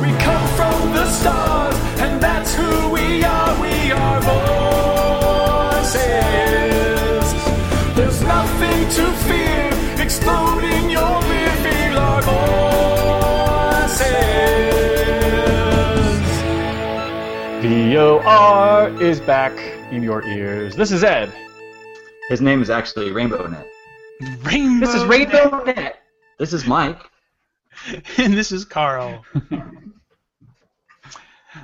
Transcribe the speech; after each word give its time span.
We 0.00 0.10
come 0.18 0.46
from 0.56 0.92
the 0.92 1.06
stars, 1.08 1.76
and 2.00 2.20
that's 2.20 2.54
who 2.54 2.90
we 2.90 3.24
are. 3.24 3.60
We 3.60 3.92
are 3.92 4.20
voices. 4.20 6.04
There's 7.94 8.20
nothing 8.22 8.88
to 8.98 9.12
fear. 9.26 9.70
Explode 10.02 10.64
in 10.64 10.90
your 10.90 11.22
rear. 11.22 11.50
Feel 11.64 11.98
our 11.98 12.22
voices. 12.22 12.64
VOR 17.62 19.02
is 19.02 19.20
back 19.20 19.56
in 19.90 20.02
your 20.02 20.22
ears. 20.24 20.76
This 20.76 20.92
is 20.92 21.02
Ed. 21.02 21.32
His 22.28 22.40
name 22.40 22.62
is 22.62 22.70
actually 22.70 23.12
Rainbow 23.12 23.46
Net. 23.46 23.66
Rainbow. 24.42 24.86
This 24.86 24.94
is 24.94 25.04
Rainbow 25.04 25.62
Net. 25.64 26.02
This 26.38 26.52
is 26.52 26.66
Mike. 26.66 26.98
and 28.18 28.34
this 28.34 28.52
is 28.52 28.64
Carl. 28.64 29.24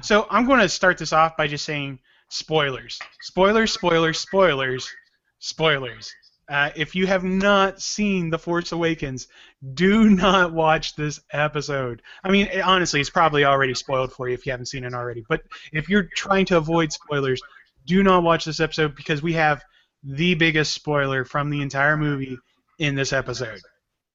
so 0.03 0.27
I'm 0.31 0.47
going 0.47 0.61
to 0.61 0.69
start 0.69 0.99
this 0.99 1.13
off 1.13 1.37
by 1.37 1.47
just 1.47 1.65
saying 1.65 1.99
spoilers, 2.29 2.99
spoilers, 3.21 3.73
spoilers, 3.73 4.19
spoilers, 4.19 4.91
spoilers. 5.39 6.13
Uh, 6.49 6.71
if 6.75 6.97
you 6.97 7.07
have 7.07 7.23
not 7.23 7.81
seen 7.81 8.29
The 8.29 8.39
Force 8.39 8.73
Awakens, 8.73 9.29
do 9.75 10.11
not 10.11 10.53
watch 10.53 10.97
this 10.97 11.21
episode. 11.33 12.03
I 12.25 12.31
mean, 12.31 12.47
it- 12.47 12.61
honestly, 12.61 13.01
it's 13.01 13.11
probably 13.11 13.45
already 13.45 13.75
spoiled 13.75 14.13
for 14.13 14.29
you 14.29 14.35
if 14.35 14.47
you 14.47 14.53
haven't 14.53 14.67
seen 14.67 14.85
it 14.85 14.95
already. 14.95 15.25
But 15.29 15.43
if 15.73 15.89
you're 15.89 16.09
trying 16.17 16.47
to 16.47 16.57
avoid 16.57 16.93
spoilers, 16.93 17.41
do 17.87 18.03
not 18.03 18.25
watch 18.25 18.45
this 18.45 18.61
episode 18.61 18.97
because 18.97 19.23
we 19.23 19.33
have 19.35 19.63
the 20.03 20.35
biggest 20.35 20.73
spoiler 20.73 21.25
from 21.25 21.51
the 21.51 21.63
entire 21.63 21.97
movie 21.97 22.37
in 22.79 22.95
this 22.95 23.13
episode. 23.13 23.61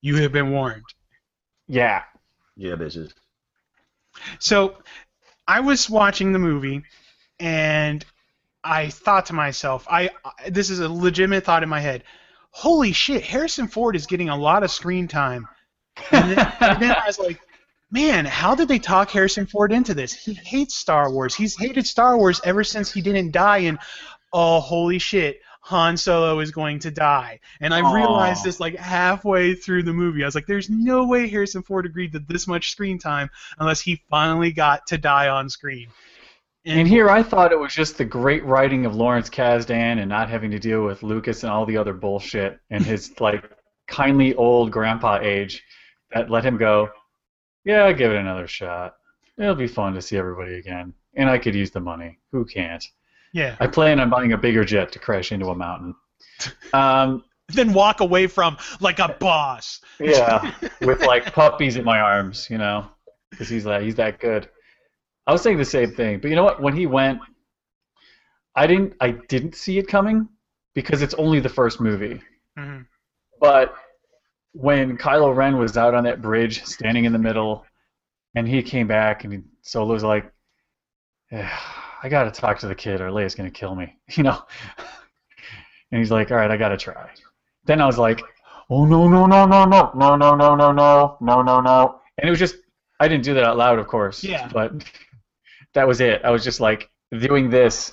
You 0.01 0.17
have 0.17 0.33
been 0.33 0.51
warned. 0.51 0.83
Yeah. 1.67 2.03
Yeah, 2.55 2.75
bitches. 2.75 3.13
So 4.39 4.77
I 5.47 5.59
was 5.59 5.89
watching 5.89 6.31
the 6.31 6.39
movie, 6.39 6.83
and 7.39 8.05
I 8.63 8.89
thought 8.89 9.27
to 9.27 9.33
myself, 9.33 9.85
I, 9.89 10.09
I 10.23 10.49
this 10.49 10.69
is 10.69 10.79
a 10.79 10.89
legitimate 10.89 11.43
thought 11.43 11.63
in 11.63 11.69
my 11.69 11.79
head. 11.79 12.03
Holy 12.51 12.93
shit, 12.93 13.23
Harrison 13.23 13.67
Ford 13.67 13.95
is 13.95 14.05
getting 14.05 14.29
a 14.29 14.37
lot 14.37 14.63
of 14.63 14.71
screen 14.71 15.07
time. 15.07 15.47
And 16.11 16.31
then, 16.31 16.53
and 16.61 16.81
then 16.81 16.91
I 16.91 17.05
was 17.07 17.19
like, 17.19 17.39
man, 17.91 18.25
how 18.25 18.55
did 18.55 18.67
they 18.67 18.79
talk 18.79 19.09
Harrison 19.11 19.45
Ford 19.45 19.71
into 19.71 19.93
this? 19.93 20.13
He 20.13 20.33
hates 20.33 20.75
Star 20.75 21.11
Wars. 21.11 21.35
He's 21.35 21.57
hated 21.57 21.85
Star 21.85 22.17
Wars 22.17 22.39
ever 22.43 22.63
since 22.63 22.91
he 22.91 23.01
didn't 23.01 23.31
die 23.31 23.59
in 23.59 23.77
oh 24.33 24.59
holy 24.59 24.99
shit, 24.99 25.39
Han 25.65 25.97
Solo 25.97 26.41
is 26.41 26.51
going 26.51 26.77
to 26.77 26.91
die. 26.91 27.39
And 27.59 27.73
I 27.73 27.81
Aw. 27.81 27.91
realized 27.91 28.43
this 28.43 28.59
like 28.59 28.75
halfway 28.75 29.55
through 29.55 29.81
the 29.81 29.93
movie. 29.93 30.21
I 30.21 30.27
was 30.27 30.35
like, 30.35 30.45
there's 30.45 30.69
no 30.69 31.07
way 31.07 31.27
Harrison 31.27 31.63
Ford 31.63 31.87
agreed 31.87 32.11
to 32.11 32.19
this 32.19 32.45
much 32.45 32.69
screen 32.69 32.99
time 32.99 33.31
unless 33.57 33.81
he 33.81 34.03
finally 34.07 34.51
got 34.51 34.85
to 34.87 34.99
die 34.99 35.27
on 35.27 35.49
screen. 35.49 35.87
And 36.65 36.87
here 36.87 37.09
I 37.09 37.23
thought 37.23 37.51
it 37.51 37.59
was 37.59 37.73
just 37.73 37.97
the 37.97 38.05
great 38.05 38.45
writing 38.45 38.85
of 38.85 38.95
Lawrence 38.95 39.27
Kasdan 39.27 39.99
and 39.99 40.07
not 40.07 40.29
having 40.29 40.51
to 40.51 40.59
deal 40.59 40.83
with 40.83 41.01
Lucas 41.01 41.41
and 41.41 41.51
all 41.51 41.65
the 41.65 41.77
other 41.77 41.93
bullshit 41.93 42.59
and 42.69 42.85
his 42.85 43.11
like 43.19 43.49
kindly 43.87 44.35
old 44.35 44.71
grandpa 44.71 45.17
age 45.19 45.63
that 46.13 46.29
let 46.29 46.45
him 46.45 46.57
go, 46.57 46.89
yeah, 47.63 47.91
give 47.91 48.11
it 48.11 48.17
another 48.17 48.47
shot. 48.47 48.97
It'll 49.39 49.55
be 49.55 49.65
fun 49.65 49.95
to 49.95 50.01
see 50.01 50.15
everybody 50.15 50.59
again. 50.59 50.93
And 51.15 51.27
I 51.27 51.39
could 51.39 51.55
use 51.55 51.71
the 51.71 51.79
money. 51.79 52.19
Who 52.31 52.45
can't? 52.45 52.85
Yeah. 53.35 53.57
I 53.59 53.67
plan 53.67 53.99
on 53.99 54.09
buying 54.09 54.31
a 54.31 54.37
bigger 54.37 54.63
jet 54.63 54.93
to 54.93 54.99
crash 54.99 55.33
into 55.33 55.47
a 55.49 55.55
mountain. 55.55 55.93
Um, 56.71 57.25
then 57.49 57.73
walk 57.73 57.99
away 57.99 58.27
from 58.27 58.55
like 58.79 58.99
a 58.99 59.09
boss. 59.19 59.81
yeah, 59.99 60.53
with 60.81 61.01
like 61.01 61.33
puppies 61.33 61.75
in 61.75 61.83
my 61.83 61.99
arms, 61.99 62.47
you 62.49 62.57
know, 62.57 62.87
because 63.29 63.49
he's 63.49 63.65
that 63.65 63.81
he's 63.81 63.95
that 63.95 64.21
good. 64.21 64.47
I 65.27 65.33
was 65.33 65.41
saying 65.41 65.57
the 65.57 65.65
same 65.65 65.91
thing, 65.91 66.19
but 66.19 66.29
you 66.29 66.37
know 66.37 66.45
what? 66.45 66.61
When 66.61 66.77
he 66.77 66.87
went, 66.87 67.19
I 68.55 68.67
didn't 68.67 68.93
I 69.01 69.11
didn't 69.11 69.55
see 69.55 69.79
it 69.79 69.89
coming 69.89 70.29
because 70.73 71.01
it's 71.01 71.13
only 71.15 71.41
the 71.41 71.49
first 71.49 71.81
movie. 71.81 72.21
Mhm. 72.57 72.85
But 73.41 73.75
when 74.53 74.97
Kylo 74.97 75.35
Ren 75.35 75.57
was 75.57 75.75
out 75.75 75.93
on 75.93 76.05
that 76.05 76.21
bridge, 76.21 76.63
standing 76.63 77.03
in 77.03 77.11
the 77.11 77.19
middle, 77.19 77.65
and 78.33 78.47
he 78.47 78.63
came 78.63 78.87
back, 78.87 79.25
and 79.25 79.33
he, 79.33 79.39
Solo's 79.61 80.05
like, 80.05 80.31
"Eh, 81.33 81.49
"I 82.05 82.09
gotta 82.09 82.29
talk 82.29 82.59
to 82.59 82.67
the 82.67 82.75
kid, 82.75 83.01
or 83.01 83.09
Leia's 83.09 83.33
gonna 83.33 83.49
kill 83.49 83.73
me," 83.73 83.97
you 84.11 84.21
know. 84.21 84.43
and 85.91 85.99
he's 85.99 86.11
like, 86.11 86.29
"All 86.29 86.37
right, 86.37 86.51
I 86.51 86.55
gotta 86.55 86.77
try." 86.77 87.09
Then 87.63 87.81
I 87.81 87.87
was 87.87 87.97
like, 87.97 88.21
"Oh 88.69 88.85
no 88.85 89.07
no 89.07 89.25
no 89.25 89.47
no 89.47 89.65
no 89.65 89.91
no 89.95 90.15
no 90.15 90.35
no 90.35 90.55
no 90.55 90.71
no 90.71 91.17
no 91.19 91.41
no 91.41 91.61
no!" 91.61 92.01
And 92.19 92.27
it 92.27 92.29
was 92.29 92.37
just 92.37 92.57
I 92.99 93.07
didn't 93.07 93.23
do 93.23 93.33
that 93.33 93.43
out 93.43 93.57
loud, 93.57 93.79
of 93.79 93.87
course. 93.87 94.23
Yeah. 94.23 94.47
But 94.53 94.85
that 95.73 95.87
was 95.87 95.99
it. 95.99 96.21
I 96.23 96.29
was 96.29 96.43
just 96.43 96.59
like 96.59 96.91
doing 97.19 97.49
this, 97.49 97.91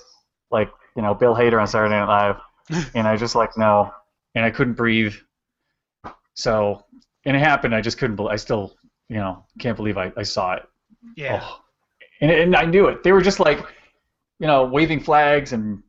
like 0.50 0.70
you 0.94 1.00
know, 1.00 1.14
Bill 1.14 1.34
Hader 1.34 1.58
on 1.58 1.66
Saturday 1.66 1.94
Night 1.94 2.04
Live, 2.04 2.90
and 2.94 3.08
I 3.08 3.16
just 3.16 3.34
like 3.34 3.56
no, 3.56 3.94
and 4.34 4.44
I 4.44 4.50
couldn't 4.50 4.74
breathe. 4.74 5.14
So, 6.34 6.84
and 7.24 7.34
it 7.34 7.40
happened. 7.40 7.74
I 7.74 7.80
just 7.80 7.96
couldn't. 7.96 8.20
I 8.20 8.36
still, 8.36 8.76
you 9.08 9.16
know, 9.16 9.46
can't 9.58 9.76
believe 9.76 9.96
I, 9.96 10.12
I 10.18 10.22
saw 10.22 10.52
it. 10.52 10.64
Yeah. 11.16 11.40
Oh. 11.42 11.60
And, 12.20 12.30
and 12.30 12.54
I 12.54 12.66
knew 12.66 12.88
it. 12.88 13.02
They 13.02 13.12
were 13.12 13.22
just 13.22 13.40
like, 13.40 13.64
you 14.42 14.48
know, 14.48 14.64
waving 14.64 14.98
flags 14.98 15.53
and 15.53 15.80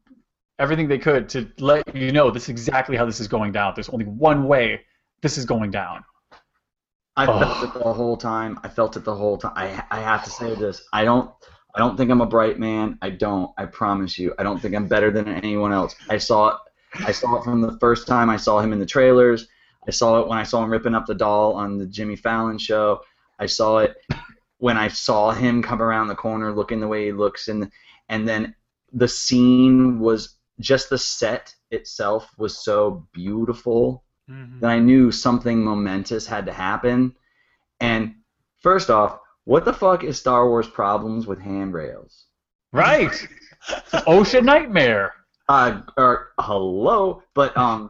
everything 0.59 0.87
they 0.87 0.99
could 0.99 1.27
to 1.27 1.49
let 1.57 1.95
you 1.95 2.11
know 2.11 2.29
this 2.29 2.43
is 2.43 2.49
exactly 2.49 2.95
how 2.95 3.03
this 3.03 3.19
is 3.19 3.27
going 3.27 3.51
down. 3.51 3.73
There's 3.75 3.89
only 3.89 4.05
one 4.05 4.47
way 4.47 4.81
this 5.23 5.39
is 5.39 5.45
going 5.45 5.71
down. 5.71 6.03
I 7.17 7.25
Oh. 7.25 7.39
felt 7.39 7.63
it 7.63 7.73
the 7.73 7.93
whole 7.93 8.15
time. 8.15 8.59
I 8.63 8.67
felt 8.69 8.95
it 8.95 9.05
the 9.05 9.15
whole 9.15 9.39
time. 9.39 9.53
I 9.55 9.83
I 9.89 9.99
have 10.01 10.23
to 10.25 10.29
say 10.29 10.53
this. 10.53 10.87
I 10.93 11.03
don't 11.03 11.31
I 11.75 11.79
don't 11.79 11.97
think 11.97 12.11
I'm 12.11 12.21
a 12.21 12.27
bright 12.27 12.59
man. 12.59 12.99
I 13.01 13.09
don't. 13.09 13.49
I 13.57 13.65
promise 13.65 14.19
you. 14.19 14.35
I 14.37 14.43
don't 14.43 14.61
think 14.61 14.75
I'm 14.75 14.87
better 14.87 15.09
than 15.09 15.27
anyone 15.27 15.73
else. 15.73 15.95
I 16.07 16.19
saw 16.19 16.49
it. 16.49 16.57
I 17.07 17.11
saw 17.11 17.37
it 17.37 17.43
from 17.43 17.59
the 17.61 17.75
first 17.79 18.05
time 18.05 18.29
I 18.29 18.37
saw 18.37 18.59
him 18.59 18.71
in 18.71 18.77
the 18.77 18.85
trailers. 18.85 19.47
I 19.87 19.91
saw 19.91 20.21
it 20.21 20.27
when 20.27 20.37
I 20.37 20.43
saw 20.43 20.63
him 20.63 20.69
ripping 20.71 20.93
up 20.93 21.07
the 21.07 21.15
doll 21.15 21.53
on 21.53 21.79
the 21.79 21.87
Jimmy 21.87 22.15
Fallon 22.15 22.59
show. 22.59 23.01
I 23.39 23.47
saw 23.47 23.79
it 23.79 23.95
when 24.59 24.77
I 24.77 24.89
saw 24.89 25.31
him 25.31 25.63
come 25.63 25.81
around 25.81 26.07
the 26.09 26.15
corner 26.15 26.53
looking 26.53 26.79
the 26.79 26.87
way 26.87 27.05
he 27.05 27.11
looks 27.11 27.47
and 27.47 27.71
and 28.09 28.27
then 28.27 28.55
the 28.91 29.07
scene 29.07 29.99
was 29.99 30.37
just 30.59 30.89
the 30.89 30.97
set 30.97 31.53
itself 31.71 32.29
was 32.37 32.63
so 32.63 33.07
beautiful 33.13 34.03
Mhm. 34.29 34.59
that 34.61 34.69
I 34.69 34.79
knew 34.79 35.11
something 35.11 35.63
momentous 35.63 36.25
had 36.25 36.45
to 36.45 36.53
happen. 36.53 37.15
And 37.79 38.15
first 38.61 38.89
off, 38.89 39.19
what 39.45 39.65
the 39.65 39.73
fuck 39.73 40.03
is 40.03 40.17
Star 40.19 40.47
Wars 40.47 40.67
problems 40.67 41.27
with 41.27 41.39
handrails? 41.39 42.27
Right. 42.71 43.11
OSHA 44.07 44.43
nightmare. 44.43 45.13
Uh, 45.49 45.81
or 45.97 46.29
hello, 46.39 47.21
but 47.33 47.55
um, 47.57 47.89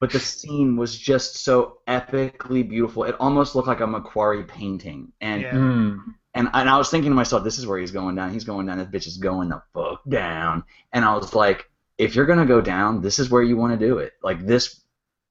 but 0.00 0.10
the 0.10 0.18
scene 0.18 0.76
was 0.76 0.98
just 0.98 1.36
so 1.44 1.78
epically 1.86 2.68
beautiful. 2.68 3.04
It 3.04 3.14
almost 3.20 3.54
looked 3.54 3.68
like 3.68 3.80
a 3.80 3.86
McQuarrie 3.86 4.46
painting, 4.48 5.12
and 5.20 5.42
Yeah. 5.42 5.52
Mm. 5.54 6.00
And 6.34 6.48
and 6.52 6.68
I 6.68 6.76
was 6.76 6.90
thinking 6.90 7.10
to 7.10 7.14
myself, 7.14 7.44
this 7.44 7.58
is 7.58 7.66
where 7.66 7.78
he's 7.78 7.90
going 7.92 8.16
down. 8.16 8.32
He's 8.32 8.44
going 8.44 8.66
down. 8.66 8.78
This 8.78 8.88
bitch 8.88 9.06
is 9.06 9.16
going 9.18 9.48
the 9.48 9.62
fuck 9.72 10.00
down. 10.08 10.64
And 10.92 11.04
I 11.04 11.14
was 11.14 11.34
like, 11.34 11.68
if 11.98 12.14
you're 12.14 12.26
gonna 12.26 12.46
go 12.46 12.60
down, 12.60 13.00
this 13.00 13.18
is 13.18 13.30
where 13.30 13.42
you 13.42 13.56
want 13.56 13.78
to 13.78 13.86
do 13.86 13.98
it. 13.98 14.12
Like 14.22 14.44
this, 14.46 14.80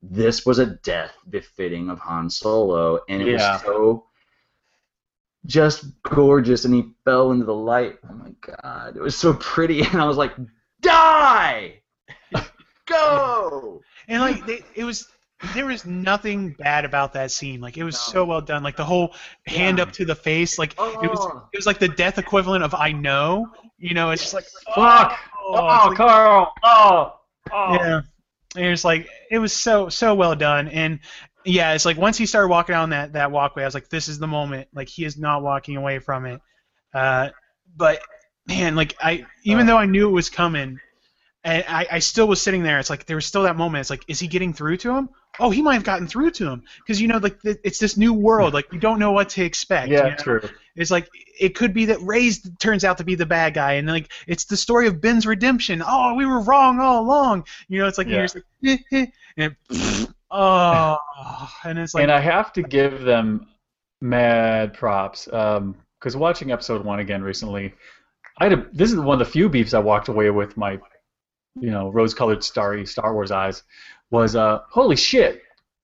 this 0.01 0.45
was 0.45 0.59
a 0.59 0.65
death 0.65 1.13
befitting 1.29 1.89
of 1.89 1.99
Han 1.99 2.29
Solo, 2.29 2.99
and 3.09 3.21
it 3.21 3.27
Yeah. 3.27 3.53
was 3.53 3.61
so 3.61 4.05
just 5.45 5.85
gorgeous. 6.03 6.65
And 6.65 6.73
he 6.73 6.85
fell 7.05 7.31
into 7.31 7.45
the 7.45 7.53
light. 7.53 7.97
Oh 8.09 8.13
my 8.13 8.31
god, 8.41 8.95
it 8.95 9.01
was 9.01 9.15
so 9.15 9.33
pretty. 9.33 9.81
And 9.85 10.01
I 10.01 10.05
was 10.05 10.17
like, 10.17 10.33
die, 10.81 11.81
go. 12.85 13.81
And 14.07 14.21
like 14.21 14.45
they, 14.45 14.61
it 14.75 14.83
was 14.83 15.07
there 15.53 15.65
was 15.65 15.85
nothing 15.85 16.51
bad 16.57 16.85
about 16.85 17.13
that 17.13 17.31
scene. 17.31 17.59
Like 17.61 17.77
it 17.77 17.83
was 17.83 17.99
so 17.99 18.23
well 18.25 18.41
done. 18.41 18.63
Like 18.63 18.77
the 18.77 18.85
whole 18.85 19.13
hand 19.45 19.77
Yeah. 19.77 19.83
up 19.83 19.91
to 19.93 20.05
the 20.05 20.15
face, 20.15 20.57
like 20.57 20.71
it 20.73 20.77
was 20.79 21.19
Oh. 21.19 21.47
it 21.51 21.57
was 21.57 21.65
like 21.65 21.79
the 21.79 21.89
death 21.89 22.17
equivalent 22.17 22.63
of 22.63 22.73
I 22.73 22.91
know. 22.91 23.47
You 23.77 23.93
know, 23.93 24.11
it's 24.11 24.21
just 24.21 24.33
like 24.33 24.45
Fuck. 24.75 25.17
oh, 25.43 25.51
like- 25.87 25.97
Carl, 25.97 26.53
oh, 26.63 27.15
oh. 27.51 27.73
Yeah. 27.73 28.01
And 28.55 28.65
it's 28.67 28.85
like 28.85 29.07
it 29.31 29.39
was 29.39 29.51
so 29.51 29.89
so 29.89 30.13
well 30.15 30.35
done, 30.35 30.67
and 30.67 30.99
yeah, 31.43 31.73
it's 31.73 31.85
like 31.85 31.97
once 31.97 32.17
he 32.17 32.25
started 32.25 32.47
walking 32.47 32.73
down 32.73 32.91
that 32.91 33.13
that 33.13 33.31
walkway, 33.31 33.63
I 33.63 33.65
was 33.65 33.73
like, 33.73 33.89
this 33.89 34.07
is 34.07 34.19
the 34.19 34.27
moment. 34.27 34.67
Like 34.73 34.87
he 34.87 35.03
is 35.05 35.17
not 35.17 35.41
walking 35.43 35.75
away 35.75 35.99
from 35.99 36.25
it. 36.25 36.39
Uh, 36.93 37.29
but 37.75 37.99
man, 38.47 38.75
like 38.75 38.95
I 39.01 39.25
even 39.43 39.65
though 39.65 39.77
I 39.77 39.87
knew 39.87 40.07
it 40.07 40.11
was 40.11 40.29
coming, 40.29 40.79
and 41.43 41.63
I, 41.67 41.87
I 41.91 41.99
still 41.99 42.27
was 42.27 42.41
sitting 42.41 42.63
there. 42.63 42.79
It's 42.79 42.89
like 42.89 43.05
there 43.05 43.17
was 43.17 43.25
still 43.25 43.43
that 43.43 43.57
moment. 43.57 43.81
It's 43.81 43.89
like, 43.89 44.03
is 44.07 44.19
he 44.19 44.27
getting 44.27 44.53
through 44.53 44.77
to 44.77 44.95
him? 44.95 45.09
Oh, 45.39 45.49
he 45.49 45.61
might 45.61 45.73
have 45.73 45.83
gotten 45.83 46.07
through 46.07 46.31
to 46.31 46.47
him 46.47 46.63
because 46.79 47.01
you 47.01 47.07
know, 47.07 47.17
like 47.17 47.41
th- 47.41 47.57
it's 47.63 47.79
this 47.79 47.97
new 47.97 48.13
world. 48.13 48.53
Like 48.53 48.71
you 48.71 48.79
don't 48.79 48.99
know 48.99 49.11
what 49.11 49.29
to 49.29 49.43
expect. 49.43 49.89
Yeah, 49.89 50.03
you 50.03 50.09
know? 50.11 50.15
true. 50.17 50.49
It's 50.75 50.91
like 50.91 51.09
it 51.39 51.55
could 51.55 51.73
be 51.73 51.85
that 51.85 52.01
Rey's 52.01 52.47
turns 52.59 52.83
out 52.83 52.97
to 52.99 53.03
be 53.03 53.15
the 53.15 53.25
bad 53.25 53.53
guy, 53.53 53.73
and 53.73 53.87
like 53.87 54.11
it's 54.27 54.45
the 54.45 54.57
story 54.57 54.87
of 54.87 55.01
Ben's 55.01 55.25
redemption. 55.25 55.83
Oh, 55.85 56.13
we 56.15 56.25
were 56.25 56.39
wrong 56.41 56.79
all 56.79 57.03
along. 57.03 57.45
You 57.67 57.79
know, 57.79 57.87
it's 57.87 57.97
like 57.97 58.07
Yeah. 58.07 58.17
you're 58.17 58.23
just 58.23 58.35
like, 58.35 58.45
eh, 58.63 58.77
eh, 58.91 59.05
and 59.37 59.55
it, 59.69 60.09
oh, 60.31 60.97
and 61.63 61.79
it's 61.79 61.93
like 61.93 62.03
and 62.03 62.11
I 62.11 62.19
have 62.19 62.53
to 62.53 62.61
give 62.61 63.01
them 63.01 63.47
mad 64.01 64.73
props 64.73 65.25
because 65.25 66.15
watching 66.15 66.51
episode 66.51 66.85
one 66.85 66.99
again 66.99 67.23
recently, 67.23 67.73
I 68.37 68.45
had 68.45 68.53
a, 68.53 68.67
this 68.73 68.91
is 68.91 68.99
one 68.99 69.19
of 69.19 69.25
the 69.25 69.31
few 69.31 69.49
beefs 69.49 69.73
I 69.73 69.79
walked 69.79 70.09
away 70.09 70.29
with 70.29 70.57
my, 70.57 70.79
you 71.59 71.71
know, 71.71 71.89
rose-colored 71.89 72.43
starry 72.43 72.85
Star 72.85 73.13
Wars 73.13 73.31
eyes, 73.31 73.63
was 74.11 74.35
uh 74.35 74.59
holy 74.69 74.95
shit, 74.95 75.41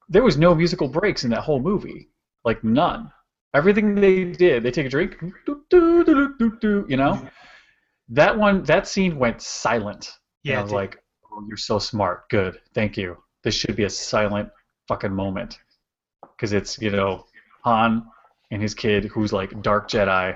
there 0.07 0.23
was 0.23 0.37
no 0.37 0.53
musical 0.55 0.87
breaks 0.87 1.23
in 1.23 1.29
that 1.31 1.41
whole 1.41 1.59
movie, 1.59 2.09
like 2.43 2.63
none. 2.63 3.11
Everything 3.53 3.95
they 3.95 4.25
did, 4.25 4.61
they 4.63 4.71
take 4.71 4.85
a 4.85 4.89
drink, 4.89 5.17
doo, 5.45 5.63
doo, 5.69 6.57
doo, 6.61 6.85
you 6.87 6.97
know. 6.97 7.27
That 8.09 8.37
one, 8.37 8.63
that 8.63 8.87
scene 8.87 9.17
went 9.17 9.41
silent. 9.41 10.17
And 10.45 10.53
Yeah, 10.53 10.59
I 10.59 10.63
was 10.63 10.71
like, 10.71 10.97
oh, 11.31 11.43
you're 11.47 11.57
so 11.57 11.79
smart. 11.79 12.29
Good, 12.29 12.59
thank 12.73 12.97
you. 12.97 13.17
This 13.43 13.55
should 13.55 13.75
be 13.75 13.85
a 13.85 13.89
silent 13.89 14.49
fucking 14.87 15.13
moment 15.13 15.59
because 16.21 16.53
it's 16.53 16.81
you 16.81 16.89
know 16.89 17.25
Han 17.63 18.05
and 18.51 18.61
his 18.61 18.73
kid 18.73 19.05
who's 19.05 19.31
like 19.31 19.61
dark 19.61 19.89
Jedi, 19.89 20.35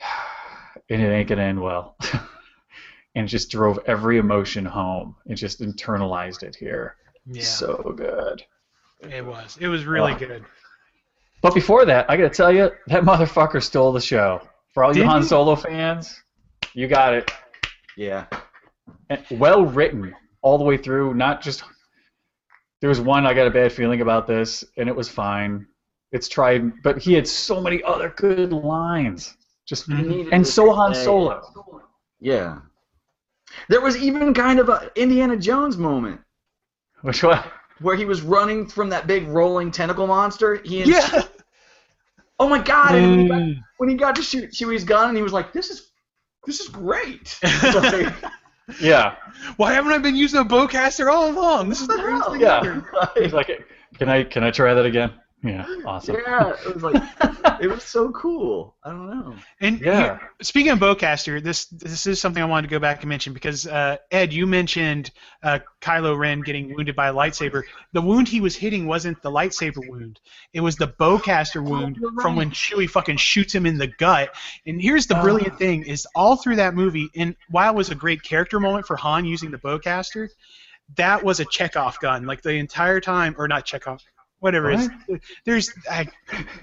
and 0.90 1.02
it 1.02 1.06
ain't 1.06 1.28
gonna 1.28 1.42
end 1.42 1.60
well. 1.60 1.96
and 3.16 3.24
it 3.24 3.28
just 3.28 3.50
drove 3.50 3.78
every 3.86 4.18
emotion 4.18 4.64
home. 4.64 5.16
It 5.26 5.34
just 5.34 5.60
internalized 5.60 6.42
it 6.44 6.54
here. 6.54 6.94
yeah, 7.26 7.42
So 7.42 7.94
good. 7.96 8.42
it 9.10 9.24
was. 9.24 9.56
It 9.60 9.66
was 9.68 9.84
really 9.84 10.14
good. 10.14 10.44
But 11.42 11.54
before 11.54 11.84
that, 11.86 12.08
I 12.10 12.16
gotta 12.16 12.30
tell 12.30 12.52
you, 12.52 12.70
that 12.86 13.02
motherfucker 13.02 13.62
stole 13.62 13.92
the 13.92 14.00
show. 14.00 14.40
For 14.74 14.84
all 14.84 14.96
you 14.96 15.04
Han 15.04 15.22
he? 15.22 15.28
Solo 15.28 15.56
fans, 15.56 16.22
you 16.74 16.86
got 16.86 17.14
it. 17.14 17.30
Yeah. 17.96 18.26
And 19.08 19.24
well 19.30 19.64
written 19.64 20.14
all 20.42 20.58
the 20.58 20.64
way 20.64 20.76
through. 20.76 21.14
Not 21.14 21.40
just 21.42 21.64
there 22.80 22.88
was 22.90 23.00
one 23.00 23.26
I 23.26 23.32
got 23.32 23.46
a 23.46 23.50
bad 23.50 23.72
feeling 23.72 24.02
about 24.02 24.26
this, 24.26 24.62
and 24.76 24.88
it 24.88 24.94
was 24.94 25.08
fine. 25.08 25.66
It's 26.12 26.28
tried, 26.28 26.82
but 26.82 26.98
he 26.98 27.14
had 27.14 27.26
so 27.26 27.60
many 27.60 27.82
other 27.82 28.10
good 28.16 28.52
lines. 28.52 29.36
Just 29.66 29.88
Mhm. 29.88 30.28
and 30.32 30.46
so 30.46 30.72
Han 30.72 30.94
Solo. 30.94 31.42
Yeah. 32.20 32.58
There 33.68 33.80
was 33.80 33.96
even 33.96 34.32
kind 34.34 34.58
of 34.58 34.68
a 34.68 34.90
Indiana 34.96 35.36
Jones 35.36 35.76
moment 35.76 36.20
Which 37.02 37.22
one? 37.22 37.42
where 37.80 37.96
he 37.96 38.04
was 38.04 38.22
running 38.22 38.66
from 38.66 38.88
that 38.90 39.06
big 39.06 39.26
rolling 39.28 39.70
tentacle 39.70 40.06
monster. 40.06 40.56
He 40.64 40.82
and 40.82 40.90
Yeah. 40.90 41.22
Oh 42.38 42.48
my 42.50 42.58
god! 42.58 42.94
And 42.94 43.06
when, 43.06 43.18
he 43.20 43.28
got, 43.28 43.38
Mm. 43.38 43.60
when 43.78 43.88
he 43.88 43.94
got 43.94 44.16
to 44.16 44.22
shoot 44.22 44.50
Chewie's 44.52 44.84
gun, 44.84 45.08
and 45.08 45.16
he 45.16 45.22
was 45.22 45.32
like, 45.32 45.54
"This 45.54 45.70
is, 45.70 45.90
this 46.44 46.60
is 46.60 46.68
great." 46.68 47.38
Like, 47.74 48.12
Yeah, 48.80 49.14
Why 49.56 49.72
haven't 49.72 49.92
I 49.92 49.98
been 49.98 50.16
using 50.16 50.40
a 50.40 50.44
bowcaster 50.44 51.10
all 51.10 51.30
along? 51.30 51.70
This 51.70 51.80
is 51.80 51.86
the 51.86 51.94
What 51.96 52.02
the 52.02 52.02
greatest 52.02 52.24
hell? 52.24 52.32
thing 52.32 52.40
yeah. 52.42 52.58
ever. 52.58 53.10
He's 53.22 53.32
like, 53.32 53.66
can 53.98 54.08
I 54.10 54.22
can 54.24 54.44
I 54.44 54.50
try 54.50 54.74
that 54.74 54.84
again? 54.84 55.12
Yeah, 55.44 55.66
awesome. 55.84 56.16
yeah, 56.26 56.54
it 56.66 56.74
was 56.74 56.82
like, 56.82 57.02
it 57.60 57.68
was 57.68 57.84
so 57.84 58.10
cool. 58.12 58.74
I 58.82 58.90
don't 58.90 59.10
know. 59.10 59.34
And 59.60 59.80
Yeah. 59.80 60.00
here- 60.00 60.30
speaking 60.42 60.72
of 60.72 60.78
bowcaster, 60.78 61.40
this 61.42 61.66
this 61.66 62.06
is 62.06 62.20
something 62.20 62.42
I 62.42 62.46
wanted 62.46 62.68
to 62.68 62.70
go 62.74 62.78
back 62.80 63.02
and 63.02 63.08
mention 63.08 63.32
because 63.32 63.66
uh, 63.66 63.98
Ed, 64.10 64.32
you 64.32 64.46
mentioned 64.46 65.10
uh, 65.42 65.58
Kylo 65.80 66.18
Ren 66.18 66.40
getting 66.40 66.74
wounded 66.74 66.96
by 66.96 67.08
a 67.08 67.12
lightsaber. 67.14 67.62
The 67.92 68.00
wound 68.00 68.28
he 68.28 68.40
was 68.40 68.56
hitting 68.56 68.86
wasn't 68.86 69.20
the 69.22 69.30
lightsaber 69.30 69.86
wound; 69.88 70.20
it 70.52 70.60
was 70.62 70.76
the 70.76 70.88
bowcaster 70.88 71.62
wound 71.62 71.98
you're 72.00 72.12
from 72.20 72.34
when 72.34 72.50
Chewie 72.50 72.88
fucking 72.88 73.18
shoots 73.18 73.54
him 73.54 73.66
in 73.66 73.76
the 73.78 73.88
gut. 73.88 74.34
And 74.66 74.80
here's 74.80 75.06
the 75.06 75.16
brilliant 75.16 75.58
thing: 75.58 75.84
is 75.84 76.06
all 76.14 76.36
through 76.36 76.56
that 76.56 76.74
movie, 76.74 77.10
and 77.14 77.36
while 77.50 77.72
it 77.72 77.76
was 77.76 77.90
a 77.90 77.94
great 77.94 78.22
character 78.22 78.58
moment 78.58 78.86
for 78.86 78.96
Han 78.96 79.24
using 79.26 79.50
the 79.50 79.58
bowcaster, 79.58 80.28
that 80.96 81.22
was 81.22 81.40
a 81.40 81.44
Chekhov 81.44 82.00
gun. 82.00 82.24
Like 82.26 82.42
the 82.42 82.54
entire 82.54 83.00
time, 83.00 83.34
or 83.38 83.46
not 83.46 83.64
Chekhov. 83.66 84.00
Whatever 84.40 84.70
it 84.70 84.80
is, 84.80 84.90
there's 85.46 85.72
I, 85.90 86.06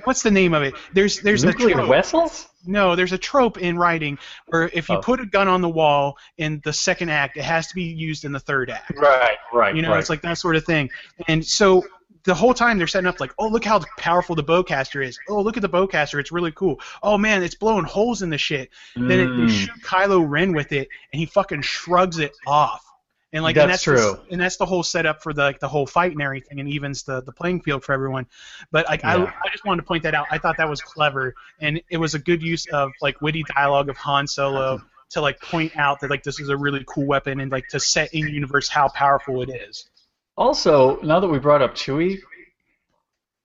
what's 0.03 0.21
the 0.21 0.29
name 0.31 0.53
of 0.53 0.61
it? 0.61 0.75
There's 0.93 1.19
there's 1.21 1.41
the 1.41 1.47
Nuclear 1.47 1.75
trope. 1.75 1.89
vessels? 1.89 2.47
No, 2.65 2.95
there's 2.95 3.11
a 3.13 3.17
trope 3.17 3.57
in 3.57 3.77
writing 3.77 4.19
where 4.47 4.69
if 4.73 4.89
you 4.89 4.95
Oh. 4.97 5.01
put 5.01 5.19
a 5.19 5.25
gun 5.25 5.47
on 5.47 5.61
the 5.61 5.69
wall 5.69 6.17
in 6.37 6.61
the 6.63 6.71
second 6.71 7.09
act, 7.09 7.35
it 7.35 7.43
has 7.43 7.67
to 7.67 7.75
be 7.75 7.83
used 7.83 8.25
in 8.25 8.31
the 8.31 8.39
third 8.39 8.69
act. 8.69 8.91
Right, 8.95 9.37
right. 9.51 9.75
You 9.75 9.81
know, 9.81 9.89
right. 9.89 9.99
it's 9.99 10.09
like 10.09 10.21
that 10.21 10.37
sort 10.37 10.55
of 10.55 10.63
thing. 10.65 10.91
And 11.27 11.43
so 11.45 11.83
the 12.25 12.35
whole 12.35 12.53
time 12.53 12.77
they're 12.77 12.87
setting 12.87 13.07
up 13.07 13.19
like, 13.19 13.33
oh, 13.37 13.47
look 13.49 13.65
how 13.65 13.81
powerful 13.97 14.35
the 14.35 14.43
bowcaster 14.43 15.03
is. 15.05 15.19
Oh, 15.27 15.41
look 15.41 15.57
at 15.57 15.61
the 15.61 15.67
bowcaster. 15.67 16.19
It's 16.19 16.31
really 16.31 16.51
cool. 16.53 16.79
Oh 17.01 17.17
man, 17.17 17.43
it's 17.43 17.55
blowing 17.55 17.83
holes 17.85 18.21
in 18.21 18.29
the 18.29 18.37
shit. 18.37 18.69
Then 18.95 19.19
it, 19.19 19.27
Mm. 19.27 19.47
they 19.47 19.53
shoot 19.53 19.71
Kylo 19.83 20.23
Ren 20.25 20.53
with 20.53 20.71
it, 20.71 20.87
and 21.11 21.19
he 21.19 21.25
fucking 21.25 21.63
shrugs 21.63 22.19
it 22.19 22.31
off. 22.47 22.85
And 23.33 23.44
like, 23.44 23.57
and 23.57 23.69
That's 23.69 23.83
that's 23.83 24.01
the- 24.03 24.15
true. 24.15 24.25
and 24.31 24.39
that's 24.39 24.57
the 24.57 24.65
whole 24.65 24.83
setup 24.83 25.24
for 25.24 25.33
the 25.33 25.41
like 25.41 25.59
the 25.59 25.68
whole 25.68 25.88
fight 25.88 26.12
and 26.12 26.21
everything, 26.21 26.59
and 26.59 26.69
evens 26.69 27.01
the, 27.03 27.21
the 27.24 27.31
playing 27.31 27.62
field 27.62 27.83
for 27.83 27.91
everyone. 27.91 28.27
But 28.71 28.85
like, 28.88 29.03
I, 29.03 29.15
I 29.24 29.50
just 29.51 29.65
wanted 29.65 29.81
to 29.81 29.88
point 29.88 30.03
that 30.03 30.13
out. 30.13 30.27
I 30.30 30.38
thought 30.38 30.56
that 30.57 30.69
was 30.69 30.81
clever, 30.81 31.33
and 31.59 31.81
it 31.89 31.97
was 31.97 32.13
a 32.13 32.19
good 32.19 32.44
use 32.44 32.68
of 32.68 32.91
like 33.01 33.19
witty 33.21 33.44
dialogue 33.56 33.89
of 33.89 33.97
Han 33.97 34.27
Solo 34.27 34.80
to 35.09 35.21
like 35.21 35.41
point 35.41 35.75
out 35.75 36.00
that 36.01 36.12
like 36.12 36.21
this 36.24 36.39
is 36.39 36.50
a 36.50 36.56
really 36.57 36.83
cool 36.88 37.06
weapon 37.07 37.39
and 37.39 37.51
like 37.51 37.68
to 37.69 37.80
set 37.80 38.13
in 38.13 38.27
universe 38.27 38.69
how 38.69 38.88
powerful 38.89 39.41
it 39.41 39.50
is. 39.50 39.89
Also, 40.38 41.01
now 41.01 41.19
that 41.19 41.27
we 41.27 41.39
brought 41.39 41.62
up 41.63 41.74
Chewie, 41.75 42.19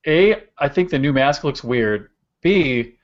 A, 0.06 0.42
I 0.58 0.68
think 0.68 0.90
the 0.90 0.98
new 0.98 1.12
mask 1.14 1.44
looks 1.44 1.64
weird. 1.64 2.10
B, 2.42 2.94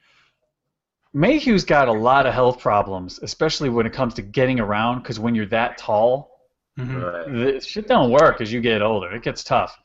Mayhew's 1.15 1.65
got 1.65 1.89
a 1.89 1.93
lot 1.93 2.27
of 2.27 2.35
health 2.35 2.59
problems, 2.61 3.21
especially 3.23 3.69
when 3.71 3.87
it 3.87 3.93
comes 3.93 4.15
to 4.15 4.23
getting 4.23 4.59
around, 4.61 4.99
because 5.03 5.19
when 5.21 5.35
you're 5.35 5.47
that 5.47 5.79
tall, 5.79 6.34
Right. 6.77 7.27
the 7.33 7.61
shit 7.61 7.87
don't 7.89 8.11
work 8.11 8.41
as 8.41 8.53
you 8.53 8.61
get 8.61 8.83
older. 8.83 9.11
It 9.13 9.23
gets 9.23 9.45
tough. 9.45 9.79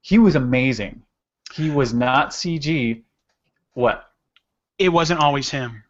He 0.00 0.18
was 0.18 0.36
amazing. 0.36 1.02
He 1.52 1.70
was 1.70 1.92
not 1.92 2.30
CG. 2.30 3.02
What? 3.74 4.04
It 4.78 4.90
wasn't 4.90 5.20
always 5.20 5.50
him. 5.50 5.82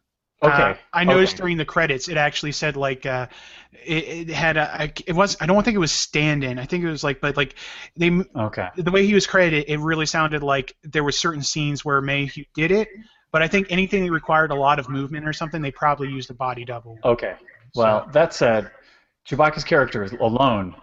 Okay. 0.42 0.52
Uh, 0.70 0.74
I 0.92 1.04
noticed 1.04 1.34
okay. 1.34 1.42
during 1.42 1.56
the 1.56 1.64
credits, 1.64 2.08
it 2.08 2.16
actually 2.16 2.52
said 2.52 2.76
like 2.76 3.06
uh, 3.06 3.26
it, 3.72 4.28
it 4.28 4.30
had 4.30 4.56
a. 4.56 4.82
I- 4.82 4.92
It 5.06 5.14
was. 5.14 5.36
I 5.40 5.46
don't 5.46 5.62
think 5.64 5.74
it 5.74 5.78
was 5.80 5.92
stand-in. 5.92 6.58
I 6.58 6.64
think 6.66 6.84
it 6.84 6.88
was 6.90 7.02
like, 7.02 7.20
but 7.20 7.36
like 7.36 7.54
they 7.96 8.10
Okay. 8.36 8.68
the 8.76 8.90
way 8.90 9.06
he 9.06 9.14
was 9.14 9.26
credited, 9.26 9.64
it 9.68 9.78
really 9.78 10.06
sounded 10.06 10.42
like 10.42 10.76
there 10.82 11.02
were 11.04 11.12
certain 11.12 11.42
scenes 11.42 11.84
where 11.84 12.00
Mayhew 12.02 12.44
did 12.54 12.70
it. 12.70 12.88
But 13.32 13.42
I 13.42 13.48
think 13.48 13.66
anything 13.70 14.04
that 14.04 14.12
required 14.12 14.50
a 14.50 14.54
lot 14.54 14.78
of 14.78 14.88
movement 14.88 15.26
or 15.26 15.32
something, 15.32 15.60
they 15.60 15.70
probably 15.70 16.08
used 16.08 16.30
a 16.30 16.34
body 16.34 16.64
double. 16.64 16.98
Okay. 17.04 17.34
Well, 17.74 18.08
that 18.12 18.32
said, 18.32 18.70
Chewbacca's 19.28 19.64
character 19.64 20.04
alone 20.04 20.74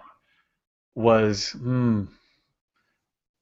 was. 0.95 1.51
Hmm, 1.51 2.05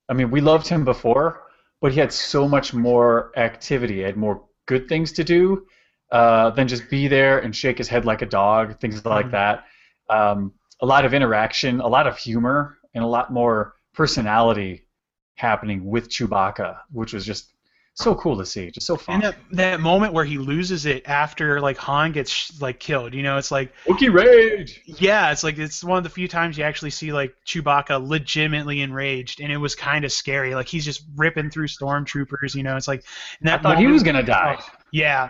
I 0.09 0.13
mean, 0.13 0.29
we 0.31 0.41
loved 0.41 0.67
him 0.67 0.83
before, 0.83 1.43
but 1.79 1.91
he 1.93 1.99
had 1.99 2.11
so 2.11 2.47
much 2.47 2.73
more 2.73 3.31
activity. 3.37 3.95
He 3.95 3.99
had 4.01 4.17
more 4.17 4.45
good 4.65 4.87
things 4.87 5.11
to 5.13 5.23
do 5.23 5.65
uh, 6.11 6.49
than 6.51 6.67
just 6.67 6.89
be 6.89 7.07
there 7.07 7.39
and 7.39 7.55
shake 7.55 7.77
his 7.77 7.87
head 7.87 8.05
like 8.05 8.21
a 8.21 8.25
dog, 8.25 8.79
things 8.79 9.05
like 9.05 9.27
Mhm. 9.27 9.31
that. 9.31 9.65
Um, 10.09 10.53
a 10.81 10.85
lot 10.85 11.05
of 11.05 11.13
interaction, 11.13 11.79
a 11.79 11.87
lot 11.87 12.07
of 12.07 12.17
humor, 12.17 12.77
and 12.93 13.03
a 13.03 13.07
lot 13.07 13.31
more 13.31 13.75
personality 13.93 14.87
happening 15.35 15.85
with 15.85 16.09
Chewbacca, 16.09 16.79
which 16.91 17.13
was 17.13 17.25
just 17.25 17.53
so 17.93 18.15
cool 18.15 18.37
to 18.37 18.45
see. 18.45 18.71
Just 18.71 18.87
so 18.87 18.95
fun. 18.95 19.15
And 19.15 19.23
that, 19.23 19.35
that 19.51 19.79
moment 19.81 20.13
where 20.13 20.25
he 20.25 20.37
loses 20.37 20.85
it 20.85 21.07
after 21.07 21.59
like 21.59 21.77
Han 21.77 22.11
gets 22.11 22.59
like 22.61 22.79
killed, 22.79 23.13
you 23.13 23.21
know, 23.23 23.37
it's 23.37 23.51
like 23.51 23.73
Wookiee 23.85 24.13
Rage! 24.13 24.81
yeah, 24.85 25.31
it's 25.31 25.43
like 25.43 25.57
it's 25.57 25.83
one 25.83 25.97
of 25.97 26.03
the 26.03 26.09
few 26.09 26.27
times 26.27 26.57
you 26.57 26.63
actually 26.63 26.91
see 26.91 27.11
like 27.11 27.33
Chewbacca 27.45 28.05
legitimately 28.07 28.81
enraged, 28.81 29.41
and 29.41 29.51
it 29.51 29.57
was 29.57 29.75
kind 29.75 30.05
of 30.05 30.11
scary. 30.11 30.55
Like 30.55 30.67
he's 30.67 30.85
just 30.85 31.03
ripping 31.15 31.49
through 31.49 31.67
stormtroopers, 31.67 32.55
you 32.55 32.63
know. 32.63 32.77
It's 32.77 32.87
like 32.87 33.03
and 33.41 33.49
I 33.49 33.53
that 33.57 33.63
thought 33.63 33.77
he 33.77 33.87
was 33.87 34.03
going 34.03 34.15
to 34.15 34.23
die. 34.23 34.57
Oh, 34.59 34.65
yeah, 34.91 35.29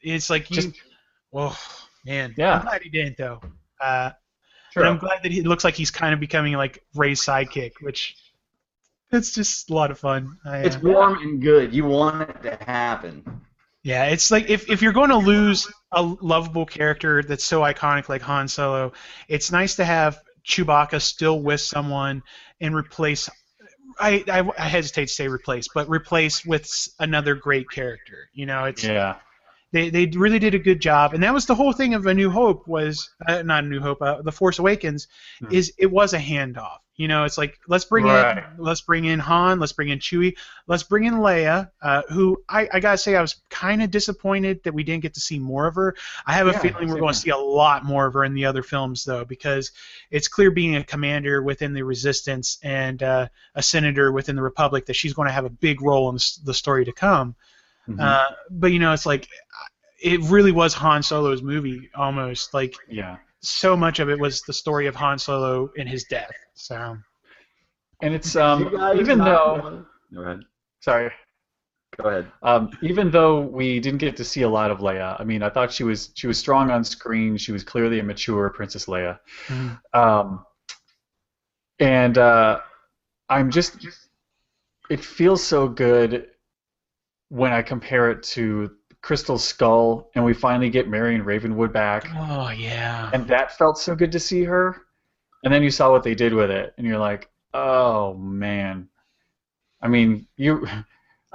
it's 0.00 0.30
like 0.30 0.50
you. 0.50 0.56
Just- 0.56 0.76
oh 1.34 1.58
man, 2.06 2.34
Yeah. 2.36 2.56
I'm 2.58 2.62
glad 2.62 2.82
he 2.82 2.90
didn't 2.90 3.16
though. 3.16 3.40
Uh, 3.80 4.10
Sure. 4.72 4.84
And 4.84 4.92
I'm 4.92 4.98
glad 4.98 5.22
that 5.22 5.30
he 5.30 5.40
it 5.40 5.46
looks 5.46 5.64
like 5.64 5.74
he's 5.74 5.90
kind 5.90 6.14
of 6.14 6.20
becoming 6.20 6.54
like 6.54 6.82
Rey's 6.94 7.20
sidekick, 7.20 7.72
which 7.82 8.16
it's 9.12 9.32
just 9.32 9.70
a 9.70 9.74
lot 9.74 9.90
of 9.90 9.98
fun. 9.98 10.38
I, 10.44 10.62
uh, 10.62 10.66
It's 10.66 10.76
warm 10.78 11.18
and 11.18 11.40
good. 11.40 11.74
You 11.74 11.84
want 11.84 12.28
it 12.28 12.42
to 12.42 12.64
happen. 12.64 13.24
Yeah, 13.84 14.04
it's 14.06 14.30
like 14.30 14.48
if, 14.48 14.70
if 14.70 14.80
you're 14.80 14.92
going 14.92 15.10
to 15.10 15.16
lose 15.16 15.70
a 15.90 16.02
lovable 16.02 16.66
character 16.66 17.22
that's 17.22 17.44
so 17.44 17.62
iconic 17.62 18.08
like 18.08 18.22
Han 18.22 18.46
Solo, 18.48 18.92
it's 19.28 19.50
nice 19.50 19.74
to 19.76 19.84
have 19.84 20.20
Chewbacca 20.44 21.00
still 21.00 21.40
with 21.42 21.60
someone 21.60 22.22
and 22.60 22.74
replace. 22.76 23.28
I, 24.00 24.24
I, 24.28 24.48
I 24.56 24.68
hesitate 24.68 25.06
to 25.08 25.12
say 25.12 25.28
replace, 25.28 25.68
but 25.74 25.88
replace 25.88 26.44
with 26.46 26.70
another 27.00 27.34
great 27.34 27.68
character. 27.70 28.28
You 28.32 28.46
know, 28.46 28.64
it's 28.64 28.84
Yeah. 28.84 29.16
they, 29.72 29.90
they 29.90 30.06
really 30.06 30.38
did 30.38 30.54
a 30.54 30.58
good 30.58 30.80
job, 30.80 31.12
and 31.12 31.22
that 31.24 31.34
was 31.34 31.46
the 31.46 31.54
whole 31.54 31.72
thing 31.72 31.94
of 31.94 32.06
A 32.06 32.14
New 32.14 32.30
Hope 32.30 32.66
was 32.68 33.10
uh, 33.26 33.42
not 33.42 33.64
A 33.64 33.66
New 33.66 33.80
Hope, 33.80 34.00
uh, 34.00 34.22
The 34.22 34.32
Force 34.32 34.58
Awakens, 34.60 35.08
Hmm. 35.40 35.52
is 35.52 35.72
it 35.76 35.90
was 35.90 36.14
a 36.14 36.18
handoff. 36.18 36.78
You 36.96 37.08
know, 37.08 37.24
it's 37.24 37.38
like 37.38 37.58
let's 37.68 37.86
bring 37.86 38.04
Right. 38.04 38.38
in 38.38 38.44
let's 38.58 38.82
bring 38.82 39.06
in 39.06 39.18
Han, 39.18 39.58
let's 39.58 39.72
bring 39.72 39.88
in 39.88 39.98
Chewie, 39.98 40.36
let's 40.66 40.82
bring 40.82 41.04
in 41.04 41.14
Leia, 41.14 41.70
uh, 41.80 42.02
who 42.10 42.42
I, 42.50 42.68
I 42.70 42.80
gotta 42.80 42.98
say 42.98 43.16
I 43.16 43.22
was 43.22 43.36
kind 43.48 43.82
of 43.82 43.90
disappointed 43.90 44.62
that 44.64 44.74
we 44.74 44.82
didn't 44.82 45.02
get 45.02 45.14
to 45.14 45.20
see 45.20 45.38
more 45.38 45.66
of 45.66 45.74
her. 45.76 45.96
I 46.26 46.34
have 46.34 46.48
a 46.48 46.52
feeling 46.58 46.88
we're 46.90 47.00
going 47.00 47.14
to 47.14 47.18
see 47.18 47.30
a 47.30 47.36
lot 47.36 47.86
more 47.86 48.04
of 48.06 48.12
her 48.12 48.24
in 48.24 48.34
the 48.34 48.44
other 48.44 48.62
films 48.62 49.04
though, 49.04 49.24
because 49.24 49.72
it's 50.10 50.28
clear 50.28 50.50
being 50.50 50.76
a 50.76 50.84
commander 50.84 51.42
within 51.42 51.72
the 51.72 51.82
Resistance 51.82 52.58
and 52.62 53.02
uh, 53.02 53.28
a 53.54 53.62
senator 53.62 54.12
within 54.12 54.36
the 54.36 54.42
Republic 54.42 54.84
that 54.86 54.94
she's 54.94 55.14
going 55.14 55.28
to 55.28 55.32
have 55.32 55.46
a 55.46 55.50
big 55.50 55.80
role 55.80 56.10
in 56.10 56.16
the, 56.44 56.52
story 56.54 56.84
to 56.84 56.92
come. 56.92 57.34
Mhm. 57.88 58.00
Uh, 58.00 58.30
but 58.50 58.70
you 58.70 58.78
know, 58.78 58.92
it's 58.92 59.06
like 59.06 59.28
it 59.98 60.20
really 60.24 60.52
was 60.52 60.74
Han 60.74 61.02
Solo's 61.02 61.42
movie 61.42 61.88
almost. 61.94 62.52
Like 62.52 62.76
yeah. 62.86 63.16
So 63.42 63.76
much 63.76 63.98
of 63.98 64.08
it 64.08 64.18
was 64.18 64.42
the 64.42 64.52
story 64.52 64.86
of 64.86 64.94
Han 64.96 65.18
Solo 65.18 65.70
and 65.76 65.88
his 65.88 66.04
death. 66.04 66.32
So 66.54 66.96
And 68.00 68.14
it's 68.14 68.36
um 68.36 68.62
even 68.96 69.18
though 69.18 69.84
Go 70.14 70.20
ahead. 70.22 70.42
sorry. 70.80 71.10
Go 72.00 72.08
ahead. 72.08 72.32
Um, 72.42 72.70
even 72.82 73.10
though 73.10 73.40
we 73.40 73.78
didn't 73.80 73.98
get 73.98 74.16
to 74.16 74.24
see 74.24 74.42
a 74.42 74.48
lot 74.48 74.70
of 74.70 74.78
Leia, 74.78 75.18
I 75.20 75.24
mean, 75.24 75.42
I 75.42 75.50
thought 75.50 75.72
she 75.72 75.84
was 75.84 76.10
she 76.14 76.26
was 76.26 76.38
strong 76.38 76.70
on 76.70 76.84
screen. 76.84 77.36
She 77.36 77.52
was 77.52 77.64
clearly 77.64 77.98
a 78.00 78.02
mature 78.02 78.48
Princess 78.50 78.86
Leia. 78.86 79.18
Mhm. 79.48 79.78
Um, 79.92 80.46
and 81.78 82.16
uh, 82.16 82.60
I'm 83.28 83.50
just, 83.50 83.86
it 84.88 85.00
feels 85.04 85.42
so 85.42 85.68
good 85.68 86.28
when 87.28 87.52
I 87.52 87.62
compare 87.62 88.10
it 88.10 88.22
to 88.34 88.70
Crystal 89.02 89.38
Skull, 89.38 90.10
and 90.14 90.24
we 90.24 90.32
finally 90.32 90.70
get 90.70 90.88
Marion 90.88 91.24
Ravenwood 91.24 91.72
back, 91.72 92.06
oh 92.16 92.50
yeah, 92.50 93.10
and 93.12 93.26
that 93.28 93.56
felt 93.58 93.78
so 93.78 93.94
good 93.94 94.12
to 94.12 94.20
see 94.20 94.44
her. 94.44 94.82
And 95.44 95.52
then 95.52 95.62
you 95.62 95.70
saw 95.70 95.90
what 95.90 96.04
they 96.04 96.14
did 96.14 96.32
with 96.32 96.50
it, 96.50 96.72
and 96.78 96.86
you're 96.86 96.98
like, 96.98 97.28
oh 97.52 98.14
man. 98.14 98.88
I 99.80 99.88
mean, 99.88 100.26
you. 100.36 100.66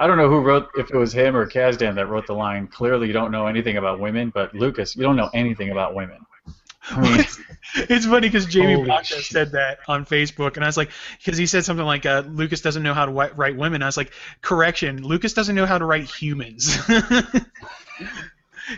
I 0.00 0.06
don't 0.06 0.16
know 0.16 0.28
who 0.28 0.42
wrote, 0.42 0.68
if 0.76 0.92
it 0.92 0.96
was 0.96 1.12
him 1.12 1.36
or 1.36 1.44
Kasdan 1.44 1.96
that 1.96 2.06
wrote 2.06 2.28
the 2.28 2.32
line. 2.32 2.68
Clearly, 2.68 3.08
you 3.08 3.12
don't 3.12 3.32
know 3.32 3.48
anything 3.48 3.78
about 3.78 3.98
women, 3.98 4.30
but 4.32 4.54
Lucas, 4.54 4.94
you 4.94 5.02
don't 5.02 5.16
know 5.16 5.28
anything 5.34 5.70
about 5.70 5.92
women. 5.92 6.18
I 6.90 7.00
mean, 7.00 7.24
it's 7.74 8.06
funny 8.06 8.28
because 8.28 8.46
Jamie 8.46 8.74
Holy 8.74 8.88
Baca 8.88 9.22
said 9.22 9.52
that 9.52 9.78
on 9.88 10.04
Facebook, 10.04 10.56
and 10.56 10.64
I 10.64 10.68
was 10.68 10.76
like, 10.76 10.90
because 11.18 11.38
he 11.38 11.46
said 11.46 11.64
something 11.64 11.84
like, 11.84 12.06
uh, 12.06 12.22
"Lucas 12.28 12.60
doesn't 12.60 12.82
know 12.82 12.94
how 12.94 13.06
to 13.06 13.12
wi- 13.12 13.32
write 13.36 13.56
women." 13.56 13.82
I 13.82 13.86
was 13.86 13.96
like, 13.96 14.12
correction, 14.42 15.02
Lucas 15.02 15.32
doesn't 15.32 15.54
know 15.54 15.66
how 15.66 15.78
to 15.78 15.84
write 15.84 16.10
humans. 16.10 16.78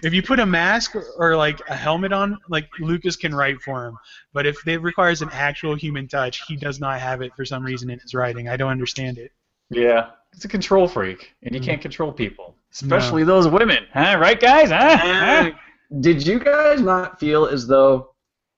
if 0.03 0.15
you 0.15 0.23
put 0.23 0.41
a 0.41 0.47
mask 0.47 0.97
or, 0.97 1.05
or 1.19 1.37
like 1.37 1.61
a 1.69 1.77
helmet 1.77 2.13
on, 2.13 2.39
like 2.49 2.69
Lucas 2.81 3.17
can 3.17 3.35
write 3.35 3.61
for 3.61 3.87
him, 3.87 3.99
but 4.33 4.47
if 4.47 4.67
it 4.67 4.79
requires 4.79 5.23
an 5.23 5.29
actual 5.33 5.75
human 5.75 6.09
touch, 6.09 6.43
he 6.47 6.57
does 6.57 6.81
not 6.81 7.01
have 7.01 7.23
it 7.23 7.35
for 7.37 7.45
some 7.45 7.65
reason 7.65 7.91
in 7.91 7.99
his 7.99 8.15
writing. 8.15 8.49
I 8.49 8.57
don't 8.57 8.71
understand 8.71 9.19
it. 9.19 9.33
Yeah, 9.69 10.11
it's 10.33 10.45
a 10.45 10.49
control 10.49 10.89
freak, 10.89 11.33
and 11.43 11.55
you 11.55 11.61
can't 11.61 11.81
control 11.81 12.13
people, 12.13 12.57
especially 12.73 13.25
those 13.25 13.47
women, 13.47 13.87
huh? 13.93 14.17
Right, 14.19 14.41
guys? 14.41 14.71
Huh? 14.71 15.53
Did 15.99 16.25
you 16.27 16.39
guys 16.39 16.81
not 16.81 17.19
feel 17.19 17.47
as 17.47 17.67
though 17.67 18.15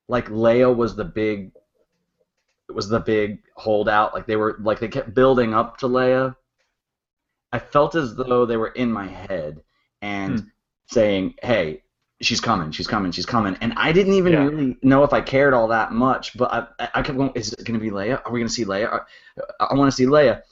like 0.08 0.28
Leia 0.28 0.74
was 0.74 0.94
the 0.96 1.04
big 1.04 1.52
was 2.72 2.88
the 2.88 3.00
big 3.00 3.42
holdout? 3.56 4.14
Like 4.14 4.26
they 4.26 4.36
were 4.36 4.56
like 4.60 4.80
they 4.80 4.88
kept 4.88 5.14
building 5.14 5.54
up 5.54 5.78
to 5.78 5.86
Leia. 5.88 6.34
I 7.52 7.58
felt 7.58 7.94
as 7.94 8.14
though 8.14 8.46
they 8.46 8.56
were 8.56 8.68
in 8.68 8.90
my 8.92 9.06
head 9.06 9.62
and 10.00 10.38
Hmm. 10.38 10.48
saying, 10.86 11.34
"Hey, 11.42 11.82
she's 12.20 12.40
coming, 12.40 12.70
she's 12.72 12.86
coming, 12.86 13.12
she's 13.12 13.26
coming," 13.26 13.56
and 13.60 13.74
I 13.76 13.92
didn't 13.92 14.14
even 14.14 14.32
Yeah. 14.32 14.44
really 14.44 14.78
know 14.82 15.04
if 15.04 15.12
I 15.12 15.20
cared 15.20 15.54
all 15.54 15.68
that 15.68 15.92
much. 15.92 16.36
But 16.36 16.52
I, 16.52 16.66
I- 16.84 16.90
I 16.96 17.02
kept 17.02 17.18
going, 17.18 17.32
"Is 17.34 17.52
it 17.52 17.64
going 17.64 17.78
to 17.78 17.84
be 17.84 17.90
Leia? 17.90 18.22
Are 18.24 18.32
we 18.32 18.40
going 18.40 18.48
to 18.48 18.52
see 18.52 18.64
Leia? 18.64 19.04
I, 19.60 19.66
I 19.70 19.74
want 19.74 19.90
to 19.90 19.96
see 19.96 20.06
Leia." 20.06 20.42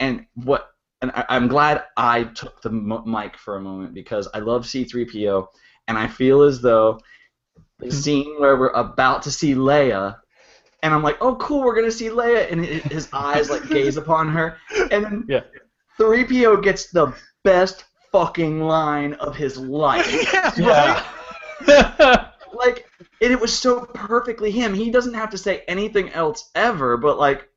And 0.00 0.26
what? 0.34 0.70
And 1.02 1.10
I, 1.12 1.26
I'm 1.30 1.48
glad 1.48 1.84
I 1.96 2.24
took 2.24 2.62
the 2.62 2.70
m- 2.70 3.02
mic 3.06 3.36
for 3.38 3.56
a 3.56 3.60
moment 3.60 3.94
because 3.94 4.28
I 4.34 4.38
love 4.40 4.66
C-3PO, 4.66 5.48
and 5.88 5.98
I 5.98 6.06
feel 6.08 6.42
as 6.42 6.60
though 6.60 7.00
the 7.78 7.90
scene 7.92 8.36
where 8.38 8.56
we're 8.56 8.68
about 8.68 9.22
to 9.22 9.30
see 9.30 9.54
Leia, 9.54 10.16
and 10.82 10.94
I'm 10.94 11.02
like, 11.02 11.18
"Oh, 11.20 11.34
cool, 11.36 11.62
we're 11.62 11.74
gonna 11.74 11.90
see 11.90 12.08
Leia," 12.08 12.50
and 12.50 12.64
hi- 12.64 12.88
his 12.88 13.08
eyes 13.12 13.50
like 13.50 13.68
gaze 13.68 13.96
upon 13.96 14.28
her, 14.28 14.56
and 14.90 15.04
then 15.04 15.24
Yeah. 15.28 15.40
3PO 15.98 16.62
gets 16.62 16.90
the 16.90 17.12
best 17.44 17.84
fucking 18.12 18.60
line 18.62 19.14
of 19.14 19.36
his 19.36 19.56
life. 19.56 20.06
yeah, 20.56 21.04
Yeah. 21.66 22.28
like 22.54 22.86
and 23.20 23.32
it 23.32 23.40
was 23.40 23.56
so 23.56 23.80
perfectly 23.94 24.50
him. 24.50 24.74
He 24.74 24.90
doesn't 24.90 25.14
have 25.14 25.30
to 25.30 25.38
say 25.38 25.62
anything 25.68 26.10
else 26.10 26.50
ever, 26.54 26.96
but 26.96 27.18
like 27.18 27.48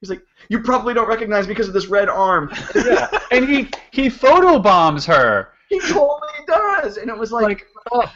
he's 0.00 0.10
like, 0.10 0.22
You 0.48 0.60
probably 0.60 0.94
don't 0.94 1.08
recognize 1.08 1.46
because 1.46 1.68
of 1.68 1.74
this 1.74 1.86
red 1.86 2.08
arm. 2.08 2.50
yeah. 2.74 3.08
And 3.30 3.48
he 3.48 3.68
he 3.92 4.08
photobombs 4.08 5.04
her. 5.06 5.50
He 5.68 5.78
totally 5.80 6.32
does. 6.48 6.96
And 6.96 7.08
it 7.10 7.16
was 7.16 7.30
like, 7.30 7.66
oh, 7.92 8.10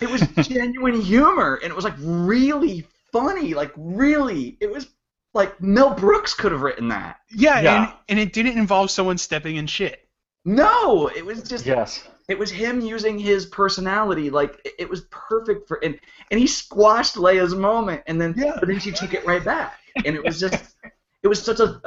it 0.00 0.10
was 0.10 0.22
genuine 0.48 1.00
humor 1.00 1.60
and 1.62 1.70
it 1.70 1.76
was 1.76 1.84
like 1.84 1.94
really 1.98 2.86
funny. 3.12 3.54
Like 3.54 3.72
really 3.76 4.56
it 4.60 4.70
was 4.70 4.88
like 5.34 5.60
Mel 5.60 5.94
Brooks 5.94 6.34
could 6.34 6.52
have 6.52 6.60
written 6.62 6.88
that. 6.88 7.16
yeah, 7.34 7.60
Yeah. 7.60 7.84
And, 7.84 7.92
and 8.10 8.18
it 8.18 8.32
didn't 8.32 8.58
involve 8.58 8.90
someone 8.90 9.18
stepping 9.18 9.56
in 9.56 9.66
shit. 9.66 10.00
No, 10.44 11.08
it 11.08 11.24
was 11.24 11.42
just 11.42 11.64
Yes. 11.64 12.06
it 12.28 12.38
was 12.38 12.50
him 12.50 12.80
using 12.80 13.18
his 13.18 13.46
personality 13.46 14.30
like 14.30 14.60
it, 14.64 14.74
it 14.80 14.90
was 14.90 15.02
perfect 15.10 15.66
for 15.68 15.78
and 15.82 15.98
and 16.30 16.38
he 16.40 16.46
squashed 16.46 17.14
Leia's 17.16 17.54
moment 17.54 18.02
and 18.06 18.20
then 18.20 18.34
Yeah. 18.36 18.56
but 18.58 18.68
then 18.68 18.78
she 18.80 18.92
took 18.92 19.14
it 19.14 19.24
right 19.26 19.44
back 19.44 19.78
and 20.04 20.14
it 20.16 20.22
was 20.24 20.38
just 20.40 20.74
it 21.22 21.28
was 21.28 21.40
such 21.42 21.60
a 21.60 21.80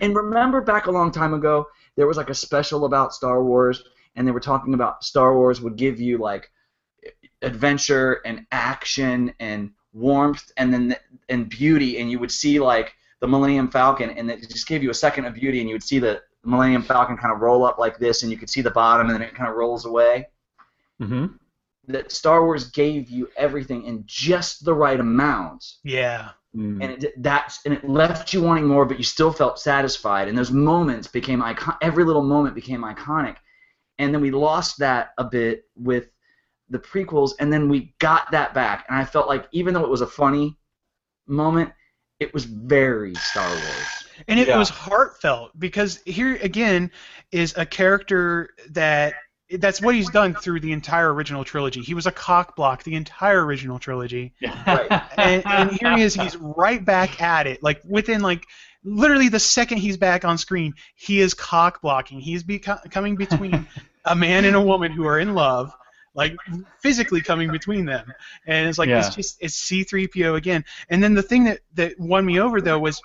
and 0.00 0.14
remember 0.14 0.60
back 0.60 0.86
a 0.86 0.90
long 0.90 1.10
time 1.10 1.34
ago 1.34 1.66
there 1.96 2.06
was 2.06 2.16
like 2.16 2.30
a 2.30 2.34
special 2.34 2.84
about 2.84 3.12
Star 3.14 3.42
Wars 3.42 3.82
and 4.16 4.26
they 4.26 4.32
were 4.32 4.40
talking 4.40 4.74
about 4.74 5.04
Star 5.04 5.34
Wars 5.34 5.60
would 5.60 5.76
give 5.76 6.00
you 6.00 6.18
like 6.18 6.50
adventure 7.42 8.20
and 8.24 8.46
action 8.52 9.32
and 9.40 9.70
warmth 9.92 10.50
and 10.56 10.72
then 10.72 10.96
and 11.28 11.48
beauty 11.48 11.98
and 11.98 12.10
you 12.10 12.18
would 12.18 12.30
see 12.32 12.58
like 12.58 12.92
the 13.20 13.28
Millennium 13.28 13.70
Falcon 13.70 14.10
and 14.10 14.30
it 14.30 14.48
just 14.48 14.66
gave 14.66 14.82
you 14.82 14.90
a 14.90 14.94
second 14.94 15.24
of 15.24 15.34
beauty 15.34 15.60
and 15.60 15.68
you 15.68 15.74
would 15.74 15.82
see 15.82 15.98
the 15.98 16.20
Millennium 16.44 16.82
Falcon 16.82 17.16
kind 17.16 17.32
of 17.32 17.40
roll 17.40 17.64
up 17.64 17.78
like 17.78 17.98
this 17.98 18.22
and 18.22 18.32
you 18.32 18.38
could 18.38 18.50
see 18.50 18.60
the 18.60 18.70
bottom 18.70 19.06
and 19.08 19.14
then 19.14 19.22
it 19.22 19.34
kind 19.34 19.48
of 19.50 19.56
rolls 19.56 19.84
away 19.86 20.26
Mm-hmm. 21.02 21.26
that 21.88 22.12
Star 22.12 22.44
Wars 22.44 22.70
gave 22.70 23.10
you 23.10 23.28
everything 23.36 23.84
in 23.84 24.04
just 24.06 24.64
the 24.64 24.72
right 24.72 24.98
amount, 25.00 25.64
Yeah. 25.82 26.30
Mm. 26.56 26.80
and 26.84 27.04
it 27.04 27.20
that's 27.20 27.58
and 27.66 27.74
it 27.74 27.86
left 27.88 28.32
you 28.32 28.40
wanting 28.40 28.64
more, 28.64 28.86
but 28.86 28.96
you 28.96 29.02
still 29.02 29.32
felt 29.32 29.58
satisfied. 29.58 30.28
And 30.28 30.38
those 30.38 30.52
moments 30.52 31.08
became 31.08 31.42
icon. 31.42 31.74
Every 31.82 32.04
little 32.04 32.22
moment 32.22 32.54
became 32.54 32.82
iconic, 32.82 33.36
and 33.98 34.14
then 34.14 34.20
we 34.20 34.30
lost 34.30 34.78
that 34.78 35.12
a 35.18 35.24
bit 35.24 35.64
with 35.76 36.10
the 36.70 36.78
prequels, 36.78 37.32
and 37.38 37.52
then 37.52 37.68
we 37.68 37.94
got 37.98 38.30
that 38.30 38.54
back. 38.54 38.86
And 38.88 38.98
I 38.98 39.04
felt 39.04 39.28
like 39.28 39.46
even 39.52 39.74
though 39.74 39.84
it 39.84 39.90
was 39.90 40.00
a 40.00 40.06
funny 40.06 40.56
moment, 41.26 41.72
it 42.20 42.32
was 42.32 42.44
very 42.44 43.14
Star 43.16 43.48
Wars. 43.48 44.04
And 44.28 44.38
it 44.38 44.48
Yeah. 44.48 44.58
was 44.58 44.68
heartfelt 44.68 45.58
because 45.58 46.00
here 46.06 46.36
again 46.42 46.90
is 47.32 47.54
a 47.56 47.66
character 47.66 48.50
that 48.70 49.14
that's 49.58 49.80
what 49.80 49.94
he's 49.94 50.08
done 50.08 50.34
through 50.34 50.60
the 50.60 50.72
entire 50.72 51.12
original 51.12 51.44
trilogy. 51.44 51.82
He 51.82 51.94
was 51.94 52.06
a 52.06 52.12
cockblock 52.12 52.82
the 52.82 52.94
entire 52.94 53.44
original 53.44 53.78
trilogy. 53.78 54.32
And, 55.16 55.44
and 55.46 55.70
here 55.72 55.92
he 55.92 56.02
is, 56.02 56.14
he's 56.14 56.36
right 56.36 56.82
back 56.82 57.20
at 57.20 57.46
it. 57.46 57.62
Like 57.62 57.82
within 57.84 58.22
like 58.22 58.46
literally 58.84 59.28
the 59.28 59.40
second 59.40 59.78
he's 59.78 59.96
back 59.96 60.24
on 60.24 60.38
screen, 60.38 60.74
he 60.94 61.20
is 61.20 61.34
cock 61.34 61.80
blocking. 61.82 62.20
He's 62.20 62.44
beco- 62.44 62.90
coming 62.90 63.16
between 63.16 63.66
a 64.04 64.14
man 64.14 64.44
and 64.44 64.54
a 64.54 64.60
woman 64.60 64.92
who 64.92 65.06
are 65.06 65.18
in 65.18 65.34
love, 65.34 65.72
like 66.14 66.36
physically 66.80 67.20
coming 67.22 67.50
between 67.50 67.86
them. 67.86 68.12
And 68.46 68.68
it's 68.68 68.78
like 68.78 68.88
Yeah. 68.88 68.98
it's 69.06 69.14
just 69.14 69.38
it's 69.40 69.58
C3PO 69.68 70.36
again. 70.36 70.64
And 70.90 71.02
then 71.02 71.14
the 71.14 71.22
thing 71.22 71.44
that 71.44 71.60
that 71.74 71.98
won 71.98 72.24
me 72.24 72.38
over 72.40 72.60
though 72.60 72.78
was 72.78 73.00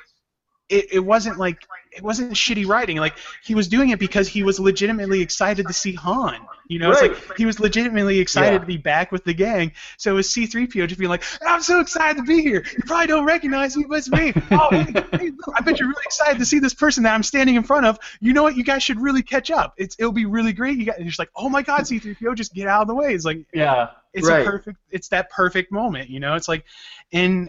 it, 0.68 0.94
it 0.94 1.00
wasn't 1.00 1.38
like 1.40 1.66
it 1.92 2.04
wasn't 2.04 2.32
shitty 2.34 2.68
writing. 2.68 2.98
Like 2.98 3.16
he 3.44 3.56
was 3.56 3.68
doing 3.68 3.90
it 3.90 4.00
because 4.00 4.28
he 4.28 4.44
was 4.44 4.60
legitimately 4.60 5.22
excited 5.22 5.68
to 5.68 5.74
see 5.74 5.94
Han. 5.94 6.46
You 6.68 6.78
know, 6.78 6.92
it's 6.92 7.02
like 7.02 7.38
he 7.38 7.46
was 7.46 7.60
legitimately 7.60 8.20
excited 8.20 8.54
Yeah. 8.54 8.60
to 8.60 8.66
be 8.66 8.78
back 8.78 9.12
with 9.12 9.24
the 9.24 9.34
gang. 9.34 9.72
So 9.98 10.12
it 10.12 10.14
was 10.14 10.30
C-3PO 10.30 10.88
just 10.88 11.00
being 11.00 11.10
like, 11.10 11.24
"I'm 11.46 11.62
so 11.64 11.80
excited 11.80 12.18
to 12.18 12.24
be 12.24 12.42
here. 12.42 12.64
You 12.78 12.84
probably 12.86 13.08
don't 13.08 13.26
recognize 13.26 13.76
me, 13.76 13.86
but 13.90 13.98
it's 13.98 14.10
me. 14.12 14.34
Oh, 14.52 14.70
hey, 14.70 14.86
hey, 15.18 15.32
I 15.56 15.62
bet 15.62 15.80
you're 15.80 15.90
really 15.90 16.04
excited 16.06 16.38
to 16.38 16.46
see 16.46 16.60
this 16.60 16.76
person 16.76 17.04
that 17.04 17.14
I'm 17.16 17.24
standing 17.24 17.56
in 17.56 17.64
front 17.64 17.88
of. 17.88 17.98
You 18.20 18.34
know 18.34 18.44
what? 18.44 18.56
You 18.56 18.64
guys 18.64 18.84
should 18.84 19.02
really 19.02 19.24
catch 19.24 19.50
up. 19.50 19.74
It's 19.78 19.96
it'll 19.98 20.12
be 20.12 20.26
really 20.26 20.54
great. 20.54 20.78
You 20.78 20.86
guys, 20.86 20.96
and 20.98 21.06
you're 21.06 21.10
just 21.10 21.20
like, 21.20 21.32
oh 21.36 21.50
my 21.50 21.64
God, 21.64 21.88
C-3PO, 21.88 22.36
just 22.36 22.54
get 22.54 22.68
out 22.68 22.84
of 22.84 22.88
the 22.88 22.96
way. 22.96 23.14
It's 23.16 23.26
like 23.26 23.40
Yeah. 23.52 23.90
it's 24.14 24.28
Right. 24.28 24.46
a 24.46 24.50
perfect 24.50 24.78
it's 24.92 25.08
that 25.10 25.30
perfect 25.30 25.72
moment 25.72 26.10
you 26.10 26.20
know 26.20 26.34
it's 26.34 26.48
like 26.48 26.66
and 27.14 27.48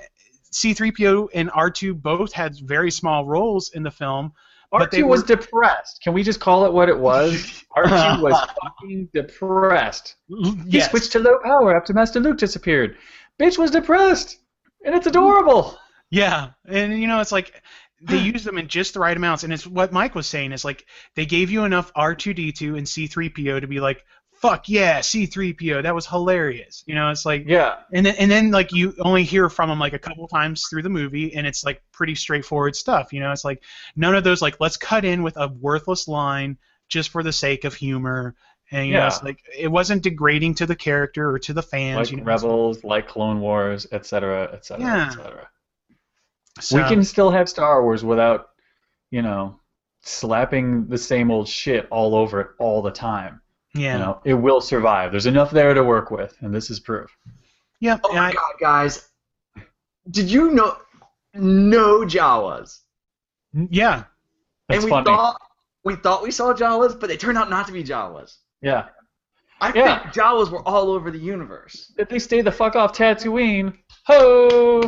c3po 0.52 1.28
and 1.34 1.50
r2 1.50 2.00
both 2.00 2.32
had 2.32 2.56
very 2.60 2.90
small 2.90 3.24
roles 3.24 3.70
in 3.70 3.82
the 3.82 3.90
film 3.90 4.32
R2 4.72 5.02
was 5.08 5.22
were- 5.22 5.26
depressed. 5.36 6.00
Can 6.00 6.12
we 6.12 6.22
just 6.22 6.38
call 6.38 6.64
it 6.64 6.72
what 6.72 6.88
it 6.88 6.96
was? 6.96 7.64
R2 7.76 8.22
was 8.22 8.48
fucking 8.62 9.08
depressed. 9.12 10.14
He 10.28 10.54
yes. 10.66 10.90
switched 10.90 11.10
to 11.12 11.18
low 11.18 11.38
power 11.42 11.76
after 11.76 11.92
Master 11.92 12.20
Luke 12.20 12.38
disappeared. 12.38 12.96
Bitch 13.40 13.58
was 13.58 13.72
depressed, 13.72 14.38
and 14.84 14.94
it's 14.94 15.06
adorable. 15.08 15.76
yeah 16.10 16.50
and 16.66 17.00
you 17.00 17.06
know 17.06 17.20
it's 17.20 17.32
like 17.32 17.62
they 18.02 18.18
use 18.32 18.44
them 18.44 18.58
in 18.58 18.68
just 18.68 18.94
the 18.94 19.00
right 19.00 19.16
amounts 19.16 19.44
and 19.44 19.52
it's 19.52 19.66
what 19.66 19.92
mike 19.92 20.14
was 20.14 20.26
saying 20.26 20.52
is 20.52 20.64
like 20.64 20.86
they 21.14 21.26
gave 21.26 21.50
you 21.50 21.64
enough 21.64 21.92
r2d2 21.94 22.76
and 22.78 22.86
c3po 22.86 23.60
to 23.60 23.66
be 23.66 23.80
like 23.80 24.04
fuck 24.40 24.68
yeah 24.68 25.00
c3po 25.00 25.82
that 25.82 25.94
was 25.94 26.06
hilarious 26.06 26.82
you 26.86 26.94
know 26.94 27.10
it's 27.10 27.26
like 27.26 27.44
Yeah. 27.46 27.76
and 27.92 28.06
then 28.06 28.14
and 28.16 28.30
then 28.30 28.50
like 28.50 28.72
you 28.72 28.94
only 29.00 29.22
hear 29.22 29.50
from 29.50 29.70
him 29.70 29.78
like 29.78 29.92
a 29.92 29.98
couple 29.98 30.26
times 30.28 30.66
through 30.68 30.82
the 30.82 30.88
movie 30.88 31.34
and 31.34 31.46
it's 31.46 31.62
like 31.62 31.82
pretty 31.92 32.14
straightforward 32.14 32.74
stuff 32.74 33.12
you 33.12 33.20
know 33.20 33.32
it's 33.32 33.44
like 33.44 33.62
none 33.96 34.14
of 34.14 34.24
those 34.24 34.40
like 34.40 34.58
let's 34.58 34.78
cut 34.78 35.04
in 35.04 35.22
with 35.22 35.36
a 35.36 35.48
worthless 35.48 36.08
line 36.08 36.56
just 36.88 37.10
for 37.10 37.22
the 37.22 37.32
sake 37.32 37.64
of 37.64 37.74
humor 37.74 38.34
and 38.70 38.86
you 38.86 38.94
know 38.94 39.06
it's 39.06 39.22
like 39.22 39.40
it 39.56 39.68
wasn't 39.68 40.02
degrading 40.02 40.54
to 40.54 40.64
the 40.64 40.76
character 40.76 41.30
or 41.30 41.38
to 41.38 41.52
the 41.52 41.62
fans 41.62 41.96
Like 41.98 42.10
you 42.12 42.16
know 42.18 42.24
Rebels, 42.24 42.82
like 42.84 43.08
Clone 43.08 43.40
Wars, 43.40 43.86
etc., 43.92 44.44
etc., 44.52 44.84
Yeah. 44.84 45.06
etc. 45.08 45.48
so, 46.60 46.76
We 46.76 46.84
can 46.88 47.02
still 47.04 47.30
have 47.30 47.48
Star 47.48 47.82
Wars 47.82 48.04
without, 48.04 48.50
you 49.10 49.22
know, 49.22 49.58
slapping 50.02 50.86
the 50.86 50.98
same 50.98 51.30
old 51.32 51.48
shit 51.48 51.88
all 51.90 52.14
over 52.14 52.40
it 52.40 52.48
all 52.60 52.80
the 52.80 52.92
time. 52.92 53.40
Yeah 53.74 53.92
You 53.94 53.98
know, 53.98 54.20
it 54.24 54.34
will 54.34 54.60
survive. 54.60 55.10
There's 55.12 55.26
enough 55.26 55.50
there 55.50 55.74
to 55.74 55.82
work 55.84 56.10
with, 56.10 56.36
and 56.40 56.54
this 56.54 56.70
is 56.70 56.80
proof. 56.80 57.10
yeah 57.80 57.98
Oh 58.04 58.12
my 58.12 58.28
I- 58.28 58.32
god, 58.32 58.52
guys! 58.60 59.08
Did 60.10 60.30
you 60.30 60.50
know 60.50 60.76
no 61.34 62.00
Jawas? 62.00 62.78
yeah 63.70 64.04
That's 64.68 64.82
and 64.82 64.84
we 64.84 64.90
funny. 64.90 65.04
thought 65.04 65.40
we 65.84 65.94
thought 65.96 66.22
we 66.22 66.30
saw 66.30 66.52
Jawas, 66.52 66.98
but 66.98 67.08
they 67.08 67.16
turned 67.16 67.38
out 67.38 67.48
not 67.50 67.66
to 67.66 67.72
be 67.72 67.82
Jawas. 67.84 68.36
Yeah. 68.62 68.88
I 69.62 69.72
Yeah. 69.74 70.00
think 70.02 70.14
Jawas 70.14 70.50
were 70.50 70.66
all 70.66 70.90
over 70.90 71.10
the 71.10 71.18
universe. 71.18 71.92
If 71.98 72.08
they 72.08 72.18
stay 72.18 72.40
the 72.40 72.50
fuck 72.52 72.76
off 72.76 72.92
Tatooine, 72.96 73.76
ho! 74.06 74.80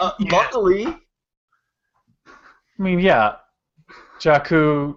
Uh, 0.00 0.12
Yeah. 0.18 0.36
Luckily, 0.36 0.86
I 0.86 2.82
mean, 2.82 2.98
yeah, 2.98 3.36
Jakku 4.20 4.96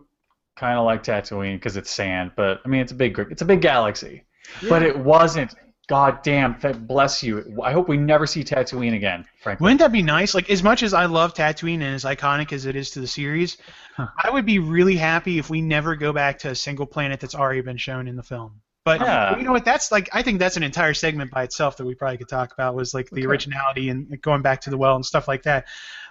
kind 0.57 0.77
of 0.77 0.85
like 0.85 1.03
Tatooine 1.03 1.55
because 1.55 1.77
it's 1.77 1.89
sand, 1.91 2.31
but 2.35 2.61
I 2.65 2.67
mean, 2.67 2.81
it's 2.81 2.91
a 2.91 2.95
big, 2.95 3.17
it's 3.31 3.41
a 3.41 3.45
big 3.45 3.61
galaxy. 3.61 4.23
But 4.69 4.81
it 4.83 4.97
wasn't. 4.97 5.53
God 5.87 6.21
damn, 6.21 6.57
bless 6.85 7.23
you. 7.23 7.61
I 7.63 7.71
hope 7.71 7.87
we 7.87 7.95
never 7.95 8.27
see 8.27 8.43
Tatooine 8.43 8.93
again. 8.93 9.25
Frankly. 9.41 9.63
Wouldn't 9.63 9.79
that 9.79 9.93
be 9.93 10.01
nice? 10.01 10.35
Like, 10.35 10.49
as 10.49 10.61
much 10.61 10.83
as 10.83 10.93
I 10.93 11.05
love 11.05 11.33
Tatooine 11.33 11.75
and 11.75 11.95
as 11.95 12.03
iconic 12.03 12.51
as 12.51 12.65
it 12.65 12.75
is 12.75 12.91
to 12.91 12.99
the 12.99 13.07
series, 13.07 13.57
Huh. 13.95 14.07
I 14.21 14.29
would 14.29 14.45
be 14.45 14.59
really 14.59 14.95
happy 14.97 15.39
if 15.39 15.49
we 15.49 15.61
never 15.61 15.95
go 15.95 16.11
back 16.13 16.39
to 16.39 16.49
a 16.49 16.55
single 16.55 16.85
planet 16.85 17.19
that's 17.19 17.35
already 17.35 17.61
been 17.61 17.77
shown 17.77 18.07
in 18.07 18.15
the 18.15 18.23
film. 18.23 18.61
But 18.83 18.99
Yeah. 19.01 19.37
you 19.37 19.43
know 19.43 19.51
what? 19.51 19.65
That's 19.65 19.91
like 19.91 20.09
I 20.13 20.21
think 20.21 20.39
that's 20.39 20.55
an 20.57 20.63
entire 20.63 20.93
segment 20.93 21.31
by 21.31 21.43
itself 21.43 21.77
that 21.77 21.85
we 21.85 21.95
probably 21.95 22.17
could 22.17 22.29
talk 22.29 22.53
about 22.53 22.75
was 22.75 22.93
like 22.93 23.09
the 23.09 23.21
Okay. 23.21 23.27
originality 23.27 23.89
and 23.89 24.21
going 24.21 24.41
back 24.41 24.61
to 24.61 24.69
the 24.69 24.77
well 24.77 24.95
and 24.95 25.05
stuff 25.05 25.27
like 25.27 25.43
that. 25.43 25.67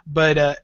But 0.07 0.39
uh, 0.39 0.55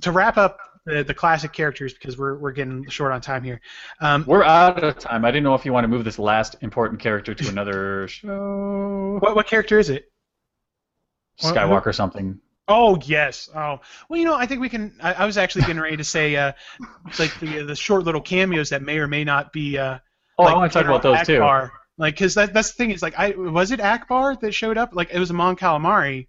to 0.00 0.12
wrap 0.12 0.36
up 0.36 0.58
the, 0.88 1.04
the 1.04 1.14
classic 1.14 1.52
characters 1.52 1.92
because 1.92 2.16
we're 2.18 2.38
we're 2.38 2.52
getting 2.52 2.88
short 2.88 3.12
on 3.12 3.20
time 3.20 3.42
here. 3.44 3.60
Um, 4.00 4.24
We're 4.26 4.44
out 4.44 4.82
of 4.82 4.98
time. 4.98 5.24
I 5.24 5.30
didn't 5.30 5.44
know 5.44 5.54
if 5.54 5.64
you 5.64 5.72
want 5.72 5.84
to 5.84 5.88
move 5.88 6.04
this 6.04 6.18
last 6.18 6.56
important 6.60 7.00
character 7.00 7.34
to 7.34 7.48
another 7.48 8.08
show. 8.08 9.18
what 9.20 9.36
what 9.36 9.46
character 9.46 9.78
is 9.78 9.90
it? 9.90 10.10
Skywalker 11.40 11.94
something. 11.94 12.40
Oh 12.66 12.98
yes. 13.04 13.48
Oh 13.54 13.80
well, 14.08 14.18
you 14.18 14.24
know, 14.24 14.34
I 14.34 14.46
think 14.46 14.60
we 14.60 14.68
can. 14.68 14.94
I, 15.02 15.14
I 15.14 15.26
was 15.26 15.38
actually 15.38 15.62
getting 15.62 15.80
ready 15.80 15.96
to 15.96 16.04
say, 16.04 16.36
uh, 16.36 16.52
like 17.18 17.38
the 17.40 17.62
the 17.62 17.76
short 17.76 18.04
little 18.04 18.20
cameos 18.20 18.70
that 18.70 18.82
may 18.82 18.98
or 18.98 19.06
may 19.06 19.24
not 19.24 19.52
be. 19.52 19.78
Uh, 19.78 19.98
Oh, 20.40 20.44
like 20.44 20.54
I 20.54 20.56
want 20.56 20.72
to 20.72 20.78
talk 20.78 20.86
about 20.86 21.02
those 21.02 21.26
too. 21.26 21.40
Ackbar. 21.40 21.70
Like, 21.96 22.16
cause 22.16 22.34
that 22.34 22.54
that's 22.54 22.70
the 22.70 22.76
thing 22.76 22.92
is 22.92 23.02
like, 23.02 23.18
I 23.18 23.30
was 23.30 23.72
it 23.72 23.80
Ackbar 23.80 24.38
that 24.40 24.52
showed 24.52 24.78
up? 24.78 24.90
Like, 24.92 25.10
it 25.12 25.18
was 25.18 25.30
a 25.30 25.34
Mon 25.34 25.56
Calamari. 25.56 26.28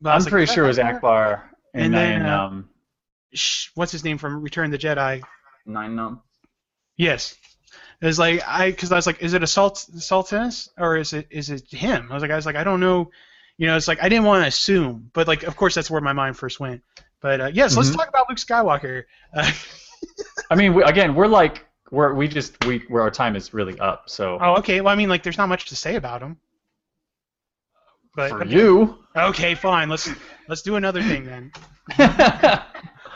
But 0.00 0.08
I 0.08 0.12
I'm 0.12 0.16
was 0.16 0.24
like, 0.24 0.32
pretty 0.32 0.50
sure 0.50 0.64
it 0.64 0.68
was 0.68 0.78
Ackbar. 0.78 1.42
And, 1.74 1.84
And 1.84 1.94
then, 1.94 2.22
then, 2.22 2.32
uh, 2.32 2.38
um, 2.46 2.68
Shh, 3.34 3.68
what's 3.74 3.92
his 3.92 4.04
name 4.04 4.18
from 4.18 4.40
Return 4.42 4.66
of 4.66 4.70
the 4.72 4.78
Jedi? 4.78 5.22
Nien 5.66 5.94
Nunb. 5.96 6.20
Yes. 6.96 7.36
It 8.00 8.06
was 8.06 8.18
like 8.18 8.42
I, 8.46 8.70
because 8.70 8.92
I 8.92 8.96
was 8.96 9.06
like, 9.06 9.22
is 9.22 9.34
it 9.34 9.42
a 9.42 9.46
Salt 9.46 9.86
saltiness 9.96 10.68
or 10.78 10.96
is 10.96 11.12
it 11.12 11.26
is 11.30 11.50
it 11.50 11.70
him? 11.70 12.08
I 12.10 12.14
was 12.14 12.22
like, 12.22 12.30
I 12.30 12.36
was 12.36 12.46
like, 12.46 12.56
I 12.56 12.64
don't 12.64 12.80
know. 12.80 13.10
You 13.56 13.66
know, 13.68 13.76
it's 13.76 13.88
like 13.88 14.02
I 14.02 14.08
didn't 14.08 14.24
want 14.24 14.42
to 14.44 14.48
assume, 14.48 15.10
but 15.12 15.26
like, 15.28 15.44
of 15.44 15.56
course, 15.56 15.74
that's 15.74 15.90
where 15.90 16.00
my 16.00 16.12
mind 16.12 16.36
first 16.36 16.60
went. 16.60 16.82
But 17.20 17.40
uh, 17.40 17.50
yes, 17.52 17.76
let's 17.76 17.90
Mhm. 17.90 17.96
talk 17.96 18.08
about 18.08 18.28
Luke 18.28 18.38
Skywalker. 18.38 19.04
Uh, 19.34 19.50
I 20.50 20.54
mean, 20.54 20.74
we, 20.74 20.82
again, 20.82 21.14
we're 21.14 21.28
like, 21.28 21.64
we're 21.90 22.12
we 22.14 22.28
just 22.28 22.62
we 22.66 22.78
where 22.88 23.02
our 23.02 23.10
time 23.10 23.36
is 23.36 23.54
really 23.54 23.78
up. 23.80 24.10
So 24.10 24.38
oh, 24.40 24.56
okay. 24.58 24.80
Well, 24.80 24.92
I 24.92 24.96
mean, 24.96 25.08
like, 25.08 25.22
there's 25.22 25.38
not 25.38 25.48
much 25.48 25.66
to 25.66 25.76
say 25.76 25.94
about 25.96 26.20
him. 26.20 26.36
But 28.16 28.30
for 28.30 28.44
you, 28.44 28.98
okay, 29.16 29.54
fine. 29.54 29.88
Let's 29.88 30.08
let's 30.48 30.62
do 30.62 30.76
another 30.76 31.02
thing 31.02 31.24
then. 31.24 31.52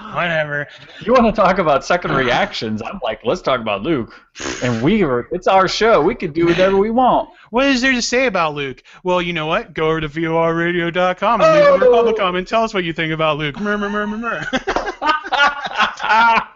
Whatever. 0.14 0.66
you 1.00 1.12
want 1.12 1.26
to 1.26 1.32
talk 1.32 1.58
about 1.58 1.84
second 1.84 2.12
reactions? 2.12 2.82
I'm 2.82 2.98
like, 3.02 3.24
let's 3.24 3.42
talk 3.42 3.60
about 3.60 3.82
Luke. 3.82 4.14
And 4.62 4.82
we 4.82 5.02
are, 5.02 5.28
it's 5.32 5.46
our 5.46 5.68
show. 5.68 6.00
We 6.02 6.14
can 6.14 6.32
do 6.32 6.46
whatever 6.46 6.76
we 6.76 6.90
want. 6.90 7.30
What 7.50 7.66
is 7.66 7.80
there 7.80 7.92
to 7.92 8.02
say 8.02 8.26
about 8.26 8.54
Luke? 8.54 8.82
Well, 9.02 9.20
you 9.20 9.32
know 9.32 9.46
what? 9.46 9.74
Go 9.74 9.88
over 9.88 10.00
to 10.00 10.08
vorradio.com 10.08 11.40
and 11.40 11.54
leave 11.54 11.64
a 11.64 11.68
Oh! 11.68 11.78
Republic 11.78 12.16
comment 12.16 12.38
and 12.38 12.46
tell 12.48 12.62
us 12.64 12.72
what 12.74 12.84
you 12.84 12.92
think 12.92 13.12
about 13.12 13.38
Luke. 13.38 13.58
Murr, 13.60 13.76
murr. 13.78 14.46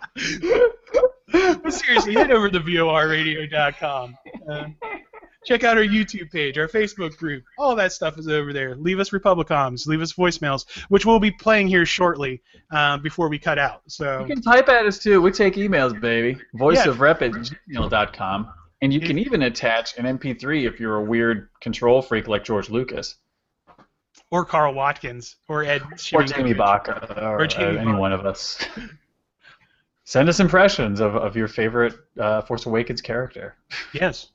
But 1.33 1.73
seriously, 1.73 2.13
head 2.15 2.31
over 2.31 2.51
to 2.51 2.61
vorradio.com. 2.61 4.17
Uh, 4.51 4.65
check 5.45 5.65
out 5.65 5.77
our 5.77 5.85
YouTube 5.85 6.31
page, 6.31 6.57
our 6.59 6.69
Facebook 6.69 7.17
group. 7.17 7.45
All 7.59 7.75
that 7.77 7.93
stuff 7.93 8.19
is 8.19 8.29
over 8.29 8.53
there. 8.53 8.77
Leave 8.77 9.01
us 9.01 9.11
Republicoms, 9.11 9.87
leave 9.87 10.01
us 10.01 10.13
voicemails, 10.13 10.67
which 10.89 11.05
we'll 11.07 11.21
be 11.21 11.31
playing 11.31 11.69
here 11.69 11.85
shortly 11.87 12.43
uh, 12.71 12.97
before 12.99 13.29
we 13.29 13.39
cut 13.39 13.59
out. 13.59 13.83
So 13.89 14.21
You 14.21 14.27
can 14.35 14.43
type 14.43 14.69
at 14.69 14.87
us 14.87 14.99
too. 14.99 15.21
We 15.21 15.31
take 15.33 15.55
emails, 15.55 15.99
baby. 16.01 16.41
Voice 16.55 16.77
Yeah. 16.85 16.93
at 16.93 16.97
gmail.com. 16.99 18.53
And 18.81 18.93
you 18.93 18.99
can 19.01 19.17
even 19.19 19.43
attach 19.43 19.97
an 19.97 20.07
MP3 20.19 20.67
if 20.67 20.81
you're 20.81 20.97
a 20.97 21.03
weird 21.05 21.49
control 21.61 22.03
freak 22.03 22.27
like 22.27 22.43
George 22.45 22.69
Lucas 22.69 23.15
or 24.33 24.45
Carl 24.45 24.75
Watkins 24.75 25.37
or 25.49 25.63
Ed 25.63 25.83
or 26.13 26.25
Jamie. 26.25 26.53
Baca 26.53 27.23
or, 27.25 27.43
Or 27.43 27.47
Jamie 27.47 27.79
uh, 27.79 27.81
any 27.83 27.85
Baca. 27.93 27.99
one 27.99 28.13
of 28.13 28.27
us. 28.27 28.59
Send 30.05 30.29
us 30.29 30.41
impressions 30.41 30.99
of, 31.01 31.15
of 31.15 31.37
your 31.37 31.47
favorite 31.47 31.95
uh, 32.19 32.43
Force 32.43 32.67
Awakens 32.67 33.01
character. 33.01 33.55
Yes. 33.95 34.31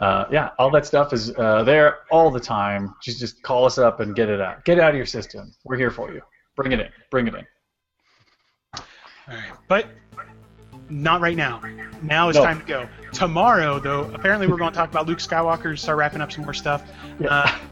Uh, 0.00 0.26
yeah, 0.30 0.50
all 0.58 0.70
that 0.70 0.84
stuff 0.84 1.12
is 1.12 1.34
uh, 1.38 1.62
there 1.64 1.98
all 2.10 2.30
the 2.30 2.40
time. 2.40 2.94
Just 3.02 3.18
just 3.18 3.42
call 3.42 3.64
us 3.64 3.78
up 3.78 4.00
and 4.00 4.14
get 4.14 4.28
it 4.28 4.40
out. 4.40 4.64
Get 4.64 4.78
it 4.78 4.82
out 4.82 4.90
of 4.90 4.96
your 4.96 5.06
system. 5.06 5.52
We're 5.64 5.78
here 5.78 5.90
for 5.90 6.12
you. 6.12 6.20
Bring 6.54 6.72
it 6.72 6.80
in. 6.80 6.88
Bring 7.10 7.26
it 7.28 7.34
in. 7.34 7.46
All 8.74 8.82
right. 9.28 9.52
But 9.68 9.86
not 10.90 11.20
right 11.20 11.36
now. 11.36 11.62
Now 12.02 12.28
it's 12.28 12.36
No. 12.38 12.44
time 12.44 12.60
to 12.60 12.66
go. 12.66 12.88
Tomorrow, 13.12 13.78
though, 13.80 14.10
apparently 14.14 14.46
we're 14.46 14.58
going 14.58 14.72
to 14.72 14.76
talk 14.78 14.90
about 14.90 15.06
Luke 15.06 15.18
Skywalker, 15.18 15.78
start 15.78 15.98
wrapping 15.98 16.20
up 16.20 16.30
some 16.30 16.44
more 16.44 16.54
stuff. 16.54 16.82
Yeah. 17.18 17.58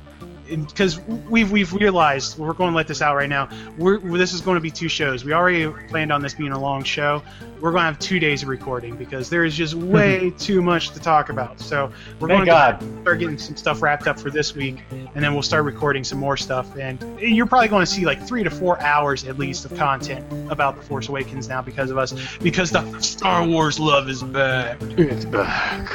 Because 0.49 1.01
we've 1.01 1.51
we've 1.51 1.73
realized 1.73 2.39
we're 2.39 2.53
going 2.53 2.71
to 2.71 2.77
let 2.77 2.87
this 2.87 3.01
out 3.01 3.17
right 3.17 3.29
now. 3.29 3.49
We're, 3.79 3.99
this 3.99 4.33
is 4.33 4.41
going 4.41 4.57
to 4.57 4.61
be 4.61 4.71
two 4.71 4.89
shows. 4.89 5.25
We 5.25 5.33
already 5.33 5.69
planned 5.89 6.13
on 6.13 6.23
this 6.23 6.35
being 6.35 6.53
a 6.53 6.61
long 6.61 6.85
show. 6.85 7.23
We're 7.61 7.71
going 7.71 7.81
to 7.81 7.87
have 7.87 7.99
two 7.99 8.19
days 8.19 8.43
of 8.43 8.49
recording 8.49 8.97
because 8.97 9.31
there 9.31 9.45
is 9.45 9.57
just 9.57 9.75
way 9.75 10.31
too 10.39 10.61
much 10.61 10.91
to 10.91 11.01
talk 11.01 11.31
about. 11.31 11.61
So 11.61 11.91
we're 12.21 12.29
Thank 12.29 12.47
going 12.47 12.47
God. 12.47 12.81
to 12.81 13.01
start 13.01 13.19
getting 13.21 13.39
some 13.39 13.57
stuff 13.57 13.81
wrapped 13.81 14.07
up 14.07 14.21
for 14.21 14.31
this 14.31 14.55
week, 14.55 14.83
and 14.91 15.25
then 15.25 15.33
we'll 15.33 15.43
start 15.43 15.65
recording 15.65 16.05
some 16.05 16.19
more 16.19 16.37
stuff. 16.37 16.77
And 16.77 17.03
you're 17.19 17.47
probably 17.47 17.69
going 17.69 17.87
to 17.87 17.91
see 17.91 18.05
like 18.05 18.23
three 18.27 18.45
to 18.45 18.51
four 18.51 18.81
hours 18.83 19.25
at 19.25 19.39
least 19.39 19.65
of 19.65 19.75
content 19.77 20.25
about 20.51 20.77
the 20.77 20.83
Force 20.83 21.09
Awakens 21.09 21.49
now 21.49 21.63
because 21.63 21.91
of 21.91 21.97
us, 21.97 22.15
because 22.39 22.71
the 22.71 23.01
Star 23.01 23.47
Wars 23.47 23.81
love 23.81 24.09
is 24.09 24.23
back. 24.23 24.79
It's 24.83 25.25
back. 25.25 25.91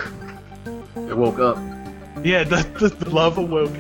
It 0.96 1.18
woke 1.18 1.40
up. 1.40 1.58
Yeah, 2.24 2.44
the, 2.44 2.58
the, 2.80 2.90
the 2.90 3.10
love 3.10 3.38
awoke. 3.38 3.72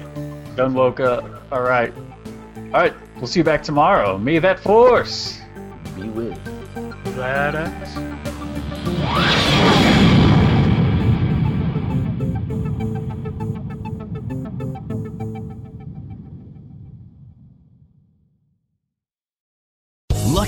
Done 0.60 0.74
woke 0.74 1.00
up. 1.00 1.24
All 1.54 1.62
right. 1.62 1.93
All 2.58 2.82
right. 2.82 2.93
We'll 3.15 3.28
see 3.28 3.39
you 3.39 3.45
back 3.45 3.63
tomorrow. 3.63 4.17
May 4.17 4.39
that 4.39 4.60
force 4.60 5.39
be 5.95 6.10
with. 6.10 6.38
Let 7.15 7.56